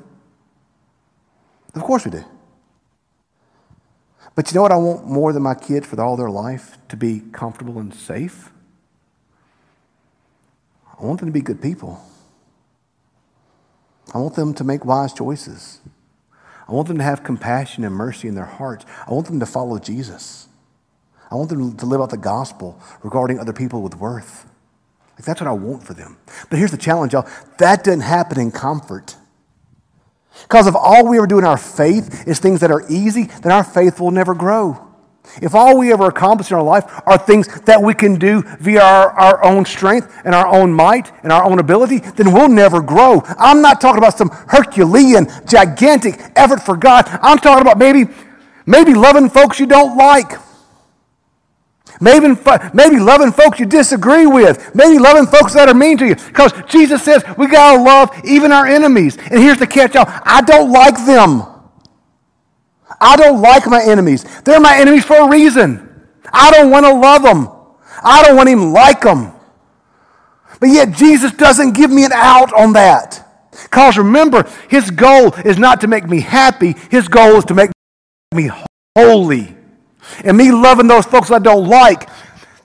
Of 1.75 1.83
course 1.83 2.05
we 2.05 2.11
do. 2.11 2.25
But 4.35 4.51
you 4.51 4.55
know 4.55 4.63
what 4.63 4.73
I 4.73 4.77
want 4.77 5.07
more 5.07 5.33
than 5.33 5.43
my 5.43 5.55
kids 5.55 5.87
for 5.87 6.01
all 6.01 6.17
their 6.17 6.31
life? 6.31 6.79
To 6.89 6.97
be 6.97 7.21
comfortable 7.33 7.79
and 7.79 7.93
safe. 7.93 8.51
I 10.99 11.05
want 11.05 11.21
them 11.21 11.29
to 11.29 11.33
be 11.33 11.41
good 11.41 11.61
people. 11.61 12.01
I 14.15 14.19
want 14.19 14.35
them 14.37 14.55
to 14.55 14.65
make 14.65 14.85
wise 14.85 15.13
choices. 15.13 15.81
I 16.69 16.73
want 16.73 16.89
them 16.89 16.99
to 16.99 17.05
have 17.05 17.25
compassion 17.25 17.85
and 17.85 17.95
mercy 17.95 18.29
in 18.29 18.35
their 18.35 18.45
hearts. 18.45 18.85
I 19.07 19.13
want 19.13 19.27
them 19.27 19.41
to 19.41 19.47
follow 19.47 19.79
Jesus. 19.79 20.49
I 21.31 21.35
want 21.35 21.49
them 21.49 21.77
to 21.77 21.87
live 21.87 22.01
out 22.01 22.11
the 22.11 22.17
gospel 22.17 22.81
regarding 23.03 23.39
other 23.39 23.53
people 23.53 23.83
with 23.83 23.97
worth. 23.97 24.47
Like 25.15 25.25
that's 25.25 25.41
what 25.41 25.49
I 25.49 25.53
want 25.53 25.83
for 25.83 25.95
them. 25.95 26.19
But 26.51 26.59
here's 26.59 26.71
the 26.71 26.77
challenge, 26.77 27.13
y'all. 27.13 27.29
That 27.59 27.85
doesn't 27.85 28.01
happen 28.01 28.41
in 28.41 28.51
comfort. 28.51 29.17
Because 30.43 30.67
if 30.67 30.75
all 30.75 31.09
we 31.09 31.19
ever 31.19 31.27
do 31.27 31.39
in 31.39 31.45
our 31.45 31.59
faith 31.59 32.27
is 32.27 32.39
things 32.39 32.61
that 32.61 32.71
are 32.71 32.85
easy, 32.89 33.25
then 33.43 33.53
our 33.53 33.65
faith 33.65 34.01
will 34.01 34.11
never 34.11 34.35
grow. 34.35 34.92
If 35.41 35.55
all 35.55 35.79
we 35.79 35.93
ever 35.93 36.07
accomplish 36.07 36.51
in 36.51 36.57
our 36.57 36.63
life 36.63 36.85
are 37.07 37.17
things 37.17 37.47
that 37.63 37.81
we 37.81 37.95
can 37.95 38.19
do 38.19 38.43
via 38.59 38.83
our, 38.83 39.11
our 39.11 39.45
own 39.45 39.65
strength 39.65 40.15
and 40.25 40.35
our 40.35 40.47
own 40.47 40.73
might 40.73 41.11
and 41.23 41.33
our 41.33 41.45
own 41.45 41.59
ability, 41.59 41.99
then 41.99 42.33
we'll 42.33 42.49
never 42.49 42.83
grow. 42.83 43.23
I'm 43.39 43.63
not 43.63 43.81
talking 43.81 43.99
about 43.99 44.19
some 44.19 44.29
Herculean, 44.29 45.29
gigantic 45.47 46.21
effort 46.37 46.63
for 46.63 46.77
God. 46.77 47.07
I'm 47.23 47.39
talking 47.39 47.63
about 47.63 47.79
maybe, 47.79 48.13
maybe 48.67 48.95
loving 48.95 49.31
folks 49.31 49.59
you 49.59 49.67
don't 49.67 49.97
like 49.97 50.33
Maybe, 52.03 52.35
maybe 52.75 52.99
loving 52.99 53.31
folks 53.31 53.61
you 53.61 53.67
disagree 53.67 54.27
with. 54.27 54.75
Maybe 54.75 54.99
loving 54.99 55.27
folks 55.27 55.55
that 55.55 55.69
are 55.69 55.75
mean 55.75 55.97
to 55.99 56.07
you. 56.07 56.17
Because 56.17 56.53
Jesus 56.69 57.01
says 57.05 57.23
we 57.39 57.47
got 57.47 57.77
to 57.77 57.83
love 57.83 58.11
even 58.25 58.51
our 58.51 58.67
enemies. 58.67 59.17
And 59.17 59.41
here's 59.41 59.59
the 59.59 59.69
catch, 59.69 59.95
y'all. 59.95 60.05
I 60.09 60.43
don't 60.43 60.73
like 60.73 60.97
them. 61.07 61.45
I 63.01 63.17
don't 63.17 63.41
like 63.41 63.67
my 63.67 63.83
enemies. 63.83 64.25
They're 64.43 64.61
my 64.61 64.77
enemies 64.79 65.05
for 65.05 65.17
a 65.17 65.29
reason. 65.29 65.89
I 66.33 66.51
don't 66.51 66.71
want 66.71 66.87
to 66.87 66.95
love 66.95 67.23
them. 67.23 67.49
I 68.03 68.23
don't 68.25 68.37
want 68.37 68.49
to 68.49 68.53
even 68.53 68.73
like 68.73 69.03
them. 69.03 69.33
But 70.61 70.69
yet 70.69 70.93
Jesus 70.93 71.33
doesn't 71.33 71.73
give 71.73 71.91
me 71.91 72.05
an 72.05 72.13
out 72.13 72.53
on 72.53 72.73
that. 72.75 73.29
Because 73.51 73.99
remember, 73.99 74.49
his 74.69 74.91
goal 74.91 75.35
is 75.45 75.59
not 75.59 75.81
to 75.83 75.89
make 75.89 76.09
me 76.09 76.21
happy. 76.21 76.75
His 76.91 77.09
goal 77.09 77.37
is 77.37 77.45
to 77.47 77.55
make 77.55 77.71
me 78.35 78.51
holy. 78.97 79.57
And 80.25 80.37
me 80.37 80.53
loving 80.53 80.87
those 80.87 81.07
folks 81.07 81.31
I 81.31 81.39
don't 81.39 81.69
like, 81.69 82.09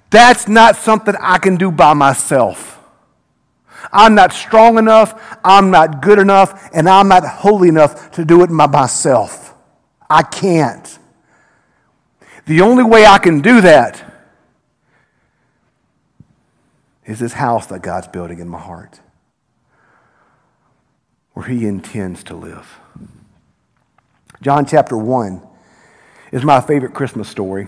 that's 0.09 0.47
not 0.47 0.75
something 0.75 1.15
I 1.19 1.37
can 1.37 1.55
do 1.55 1.71
by 1.71 1.93
myself. 1.93 2.79
I'm 3.91 4.15
not 4.15 4.33
strong 4.33 4.77
enough, 4.77 5.37
I'm 5.43 5.71
not 5.71 6.01
good 6.01 6.19
enough, 6.19 6.69
and 6.73 6.89
I'm 6.89 7.07
not 7.07 7.23
holy 7.25 7.69
enough 7.69 8.11
to 8.11 8.25
do 8.25 8.43
it 8.43 8.47
by 8.47 8.67
myself. 8.67 9.46
I 10.09 10.23
can't. 10.23 10.99
The 12.45 12.61
only 12.61 12.83
way 12.83 13.05
I 13.05 13.17
can 13.17 13.41
do 13.41 13.61
that 13.61 14.03
is 17.05 17.19
this 17.19 17.33
house 17.33 17.67
that 17.67 17.81
God's 17.81 18.07
building 18.07 18.39
in 18.39 18.47
my 18.47 18.59
heart, 18.59 18.99
where 21.33 21.45
He 21.45 21.65
intends 21.65 22.23
to 22.25 22.35
live. 22.35 22.79
John 24.41 24.65
chapter 24.65 24.97
1 24.97 25.41
is 26.31 26.43
my 26.43 26.61
favorite 26.61 26.93
Christmas 26.93 27.27
story, 27.27 27.67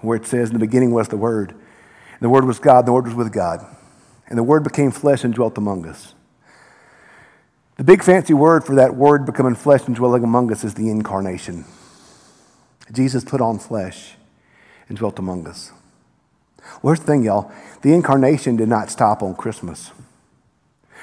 where 0.00 0.16
it 0.16 0.26
says, 0.26 0.50
In 0.50 0.54
the 0.54 0.60
beginning 0.60 0.92
was 0.92 1.08
the 1.08 1.16
Word, 1.16 1.50
and 1.50 2.20
the 2.20 2.28
Word 2.28 2.44
was 2.44 2.58
God, 2.58 2.80
and 2.80 2.88
the 2.88 2.92
Word 2.92 3.06
was 3.06 3.14
with 3.14 3.32
God, 3.32 3.64
and 4.28 4.38
the 4.38 4.42
Word 4.42 4.62
became 4.62 4.90
flesh 4.90 5.24
and 5.24 5.32
dwelt 5.32 5.56
among 5.58 5.86
us. 5.86 6.14
The 7.76 7.84
big 7.84 8.02
fancy 8.02 8.32
word 8.32 8.64
for 8.64 8.74
that 8.76 8.96
Word 8.96 9.26
becoming 9.26 9.54
flesh 9.54 9.86
and 9.86 9.94
dwelling 9.94 10.24
among 10.24 10.50
us 10.50 10.64
is 10.64 10.74
the 10.74 10.88
incarnation. 10.88 11.66
Jesus 12.90 13.22
put 13.22 13.40
on 13.40 13.58
flesh 13.58 14.14
and 14.88 14.96
dwelt 14.96 15.18
among 15.18 15.46
us. 15.46 15.72
Here's 16.82 17.00
the 17.00 17.06
thing, 17.06 17.22
y'all. 17.22 17.52
The 17.82 17.92
incarnation 17.92 18.56
did 18.56 18.68
not 18.68 18.90
stop 18.90 19.22
on 19.22 19.34
Christmas, 19.34 19.92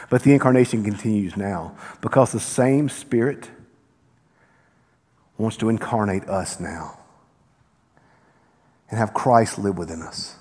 but 0.09 0.23
the 0.23 0.33
incarnation 0.33 0.83
continues 0.83 1.37
now 1.37 1.75
because 2.01 2.31
the 2.31 2.39
same 2.39 2.89
Spirit 2.89 3.49
wants 5.37 5.57
to 5.57 5.69
incarnate 5.69 6.27
us 6.27 6.59
now 6.59 6.97
and 8.89 8.97
have 8.97 9.13
Christ 9.13 9.59
live 9.59 9.77
within 9.77 10.01
us, 10.01 10.35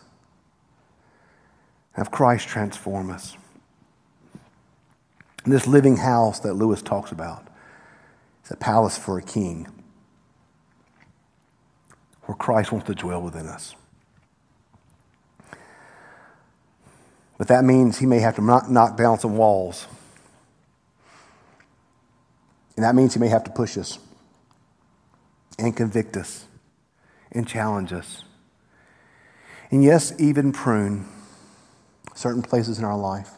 have 1.93 2.11
Christ 2.11 2.49
transform 2.49 3.11
us. 3.11 3.37
This 5.45 5.67
living 5.67 5.97
house 5.97 6.41
that 6.41 6.55
Lewis 6.55 6.83
talks 6.83 7.11
about 7.11 7.47
is 8.45 8.51
a 8.53 8.57
palace 8.57 8.97
for 8.97 9.19
a 9.19 9.23
king 9.23 9.67
where 12.25 12.37
Christ 12.37 12.71
wants 12.71 12.87
to 12.87 12.95
dwell 12.95 13.21
within 13.21 13.47
us. 13.47 13.75
But 17.39 17.49
that 17.49 17.65
means 17.65 17.99
he 17.99 18.07
may 18.07 18.21
have 18.21 18.37
to 18.37 18.43
knock 18.43 18.97
down 18.97 19.19
some 19.19 19.37
walls. 19.37 19.89
And 22.77 22.85
that 22.85 22.95
means 22.95 23.15
he 23.15 23.21
may 23.21 23.29
have 23.29 23.43
to 23.45 23.51
push 23.51 23.77
us 23.77 23.99
and 25.59 25.77
convict 25.77 26.17
us 26.17 26.47
and 27.33 27.49
challenge 27.49 27.93
us. 27.93 28.23
And 29.73 29.83
yes, 29.83 30.13
even 30.21 30.53
prune 30.53 31.07
certain 32.15 32.43
places 32.43 32.79
in 32.79 32.85
our 32.85 32.97
life. 32.97 33.31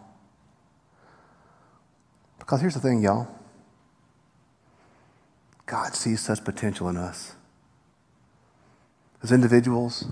Because 2.44 2.60
here's 2.60 2.74
the 2.74 2.80
thing, 2.80 3.00
y'all 3.00 3.26
God 5.64 5.94
sees 5.94 6.20
such 6.20 6.44
potential 6.44 6.90
in 6.90 6.96
us 6.98 7.36
as 9.22 9.32
individuals 9.32 10.04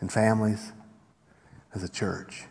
and 0.00 0.10
families, 0.10 0.72
as 1.72 1.84
a 1.84 1.88
church. 1.88 2.46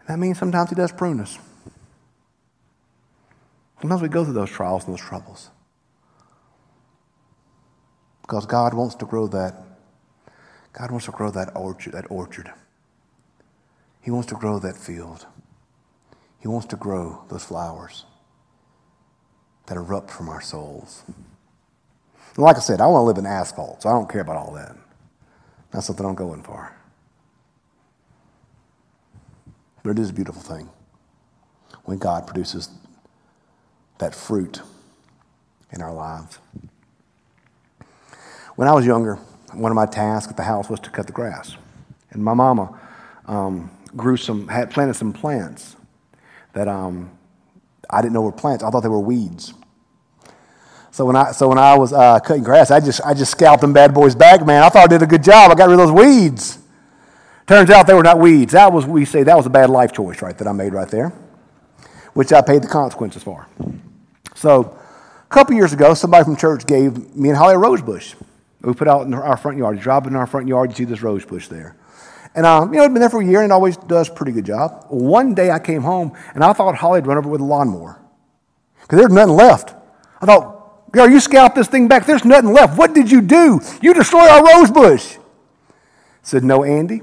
And 0.00 0.08
that 0.08 0.18
means 0.18 0.38
sometimes 0.38 0.68
He 0.68 0.76
does 0.76 0.92
prune 0.92 1.20
us. 1.20 1.38
Sometimes 3.80 4.02
we 4.02 4.08
go 4.08 4.24
through 4.24 4.34
those 4.34 4.50
trials 4.50 4.84
and 4.84 4.92
those 4.92 5.00
troubles. 5.00 5.50
Because 8.20 8.44
God 8.44 8.74
wants 8.74 8.96
to 8.96 9.06
grow 9.06 9.28
that. 9.28 9.54
God 10.74 10.90
wants 10.90 11.06
to 11.06 11.12
grow 11.12 11.30
that 11.30 11.56
orchard, 11.56 11.94
that 11.94 12.10
orchard. 12.10 12.52
He 14.02 14.10
wants 14.10 14.28
to 14.28 14.34
grow 14.34 14.58
that 14.58 14.76
field. 14.76 15.26
He 16.40 16.48
wants 16.48 16.66
to 16.68 16.76
grow 16.76 17.24
those 17.28 17.44
flowers 17.44 18.04
that 19.66 19.76
erupt 19.76 20.10
from 20.10 20.28
our 20.28 20.40
souls. 20.40 21.04
And 21.06 22.44
like 22.44 22.56
I 22.56 22.60
said, 22.60 22.80
I 22.80 22.86
want 22.86 23.02
to 23.02 23.06
live 23.06 23.18
in 23.18 23.26
asphalt, 23.26 23.82
so 23.82 23.88
I 23.88 23.92
don't 23.92 24.08
care 24.08 24.20
about 24.20 24.36
all 24.36 24.52
that. 24.54 24.76
That's 25.70 25.86
something 25.86 26.06
I'm 26.06 26.14
going 26.14 26.42
for. 26.42 26.72
But 29.82 29.90
it 29.90 29.98
is 29.98 30.10
a 30.10 30.12
beautiful 30.12 30.42
thing 30.42 30.68
when 31.84 31.98
God 31.98 32.26
produces 32.26 32.70
that 33.98 34.14
fruit 34.14 34.62
in 35.72 35.82
our 35.82 35.92
lives. 35.92 36.38
When 38.56 38.68
I 38.68 38.72
was 38.72 38.86
younger, 38.86 39.16
one 39.52 39.72
of 39.72 39.76
my 39.76 39.86
tasks 39.86 40.30
at 40.30 40.36
the 40.36 40.42
house 40.42 40.68
was 40.68 40.80
to 40.80 40.90
cut 40.90 41.06
the 41.06 41.12
grass. 41.12 41.56
And 42.10 42.22
my 42.22 42.34
mama 42.34 42.78
um, 43.26 43.70
grew 43.96 44.16
some, 44.16 44.48
had 44.48 44.70
planted 44.70 44.94
some 44.94 45.12
plants 45.12 45.76
that 46.52 46.68
um, 46.68 47.10
I 47.90 48.02
didn't 48.02 48.14
know 48.14 48.22
were 48.22 48.32
plants. 48.32 48.64
I 48.64 48.70
thought 48.70 48.80
they 48.80 48.88
were 48.88 49.00
weeds. 49.00 49.54
So 50.90 51.04
when 51.04 51.16
I, 51.16 51.32
so 51.32 51.48
when 51.48 51.58
I 51.58 51.78
was 51.78 51.92
uh, 51.92 52.18
cutting 52.18 52.42
grass, 52.42 52.70
I 52.70 52.80
just, 52.80 53.00
I 53.04 53.14
just 53.14 53.30
scalped 53.30 53.60
them 53.60 53.72
bad 53.72 53.94
boys 53.94 54.14
back, 54.14 54.44
man. 54.44 54.62
I 54.62 54.68
thought 54.68 54.84
I 54.84 54.86
did 54.88 55.02
a 55.02 55.06
good 55.06 55.22
job. 55.22 55.50
I 55.50 55.54
got 55.54 55.68
rid 55.68 55.78
of 55.78 55.86
those 55.86 55.92
weeds. 55.92 56.58
Turns 57.46 57.70
out 57.70 57.86
they 57.86 57.94
were 57.94 58.02
not 58.02 58.18
weeds. 58.18 58.52
That 58.52 58.72
was, 58.72 58.84
we 58.84 59.04
say, 59.04 59.22
that 59.22 59.36
was 59.36 59.46
a 59.46 59.50
bad 59.50 59.70
life 59.70 59.92
choice, 59.92 60.20
right, 60.20 60.36
that 60.36 60.46
I 60.46 60.52
made 60.52 60.74
right 60.74 60.88
there, 60.88 61.12
which 62.14 62.32
I 62.32 62.42
paid 62.42 62.62
the 62.62 62.68
consequences 62.68 63.22
for. 63.22 63.46
So 64.34 64.76
a 65.24 65.34
couple 65.34 65.54
years 65.54 65.72
ago, 65.72 65.94
somebody 65.94 66.24
from 66.24 66.36
church 66.36 66.66
gave 66.66 67.14
me 67.14 67.30
and 67.30 67.38
Holly 67.38 67.54
a 67.54 67.58
rose 67.58 67.80
bush. 67.80 68.14
We 68.60 68.74
put 68.74 68.88
out 68.88 69.06
in 69.06 69.14
our 69.14 69.36
front 69.36 69.56
yard. 69.56 69.76
You 69.82 69.90
it 69.90 70.06
in 70.08 70.16
our 70.16 70.26
front 70.26 70.48
yard, 70.48 70.70
you 70.70 70.76
see 70.76 70.84
this 70.84 71.00
rose 71.00 71.24
bush 71.24 71.48
there. 71.48 71.76
And, 72.38 72.46
um, 72.46 72.72
you 72.72 72.76
know, 72.76 72.84
it'd 72.84 72.94
been 72.94 73.00
there 73.00 73.10
for 73.10 73.20
a 73.20 73.26
year 73.26 73.42
and 73.42 73.50
it 73.50 73.52
always 73.52 73.76
does 73.76 74.08
a 74.08 74.12
pretty 74.12 74.30
good 74.30 74.46
job. 74.46 74.84
One 74.90 75.34
day 75.34 75.50
I 75.50 75.58
came 75.58 75.82
home 75.82 76.16
and 76.36 76.44
I 76.44 76.52
thought 76.52 76.76
Holly 76.76 76.98
had 76.98 77.06
run 77.08 77.18
over 77.18 77.28
with 77.28 77.40
a 77.40 77.44
lawnmower 77.44 78.00
because 78.82 79.00
there's 79.00 79.12
nothing 79.12 79.34
left. 79.34 79.74
I 80.20 80.26
thought, 80.26 80.92
girl, 80.92 81.10
you 81.10 81.18
scalped 81.18 81.56
this 81.56 81.66
thing 81.66 81.88
back. 81.88 82.06
There's 82.06 82.24
nothing 82.24 82.52
left. 82.52 82.78
What 82.78 82.94
did 82.94 83.10
you 83.10 83.22
do? 83.22 83.60
You 83.82 83.92
destroyed 83.92 84.28
our 84.28 84.44
rose 84.44 84.70
bush. 84.70 85.16
I 85.18 85.72
said, 86.22 86.44
no, 86.44 86.62
Andy, 86.62 87.02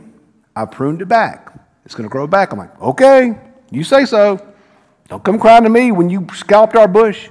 I 0.56 0.64
pruned 0.64 1.02
it 1.02 1.10
back. 1.10 1.54
It's 1.84 1.96
going 1.96 2.08
to 2.08 2.12
grow 2.12 2.28
back. 2.28 2.54
I'm 2.54 2.60
like, 2.60 2.82
okay, 2.82 3.38
you 3.72 3.84
say 3.84 4.06
so. 4.06 4.40
Don't 5.10 5.22
come 5.22 5.38
crying 5.38 5.64
to 5.64 5.70
me 5.70 5.92
when 5.92 6.10
you 6.10 6.26
scalped 6.34 6.78
our 6.78 6.88
bush. 6.88 7.28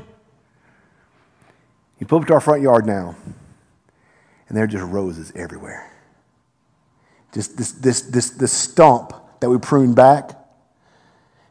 You 1.98 2.06
pull 2.06 2.20
up 2.20 2.26
to 2.26 2.34
our 2.34 2.40
front 2.40 2.60
yard 2.60 2.84
now, 2.84 3.16
and 4.48 4.54
there 4.54 4.64
are 4.64 4.66
just 4.66 4.84
roses 4.84 5.32
everywhere. 5.34 5.90
Just 7.34 7.56
this, 7.56 7.72
this, 7.72 8.02
this, 8.02 8.30
this 8.30 8.52
stump 8.52 9.12
that 9.40 9.50
we 9.50 9.58
pruned 9.58 9.96
back 9.96 10.30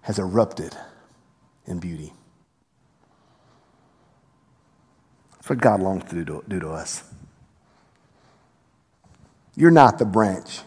has 0.01 0.17
erupted 0.17 0.75
in 1.65 1.79
beauty. 1.79 2.13
That's 5.33 5.49
what 5.49 5.59
God 5.59 5.81
longs 5.81 6.05
to 6.05 6.15
do 6.15 6.25
to, 6.25 6.43
do 6.47 6.59
to 6.61 6.69
us. 6.69 7.03
You're 9.55 9.71
not 9.71 9.99
the 9.99 10.05
branch 10.05 10.61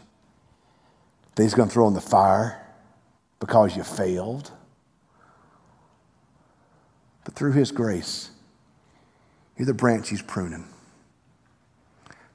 that 1.35 1.43
He's 1.43 1.55
going 1.55 1.69
to 1.69 1.73
throw 1.73 1.89
in 1.89 1.95
the 1.95 2.01
fire 2.01 2.63
because 3.41 3.75
you 3.75 3.83
failed. 3.83 4.51
But 7.25 7.35
through 7.35 7.53
His 7.53 7.73
grace, 7.73 8.31
you're 9.57 9.67
the 9.67 9.75
branch 9.75 10.11
He's 10.11 10.23
pruning 10.23 10.67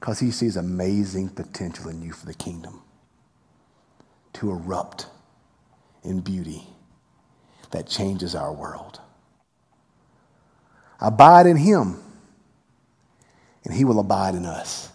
because 0.02 0.20
He 0.20 0.32
sees 0.32 0.58
amazing 0.58 1.30
potential 1.30 1.88
in 1.88 2.02
you 2.02 2.12
for 2.12 2.26
the 2.26 2.34
kingdom 2.34 2.82
to 4.34 4.50
erupt 4.50 5.06
in 6.04 6.22
beauty 6.22 6.64
that 7.70 7.88
changes 7.88 8.34
our 8.34 8.52
world. 8.52 9.00
Abide 11.00 11.46
in 11.46 11.56
Him, 11.56 12.00
and 13.64 13.76
He 13.76 13.86
will 13.86 14.00
abide 14.00 14.34
in 14.34 14.44
us. 14.44 14.90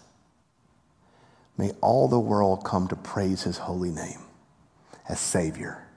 May 1.57 1.71
all 1.81 2.09
the 2.09 2.19
world 2.19 2.65
come 2.65 2.89
to 2.89 2.95
praise 2.97 3.43
His 3.43 3.59
holy 3.59 3.91
name 3.91 4.19
as 5.07 5.21
Savior, 5.21 5.87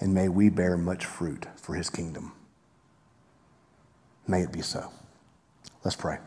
and 0.00 0.14
may 0.14 0.30
we 0.30 0.48
bear 0.48 0.78
much 0.78 1.04
fruit 1.04 1.46
for 1.56 1.74
His 1.74 1.90
kingdom. 1.90 2.32
May 4.26 4.40
it 4.44 4.52
be 4.52 4.62
so. 4.62 4.90
Let's 5.84 5.96
pray. 5.96 6.18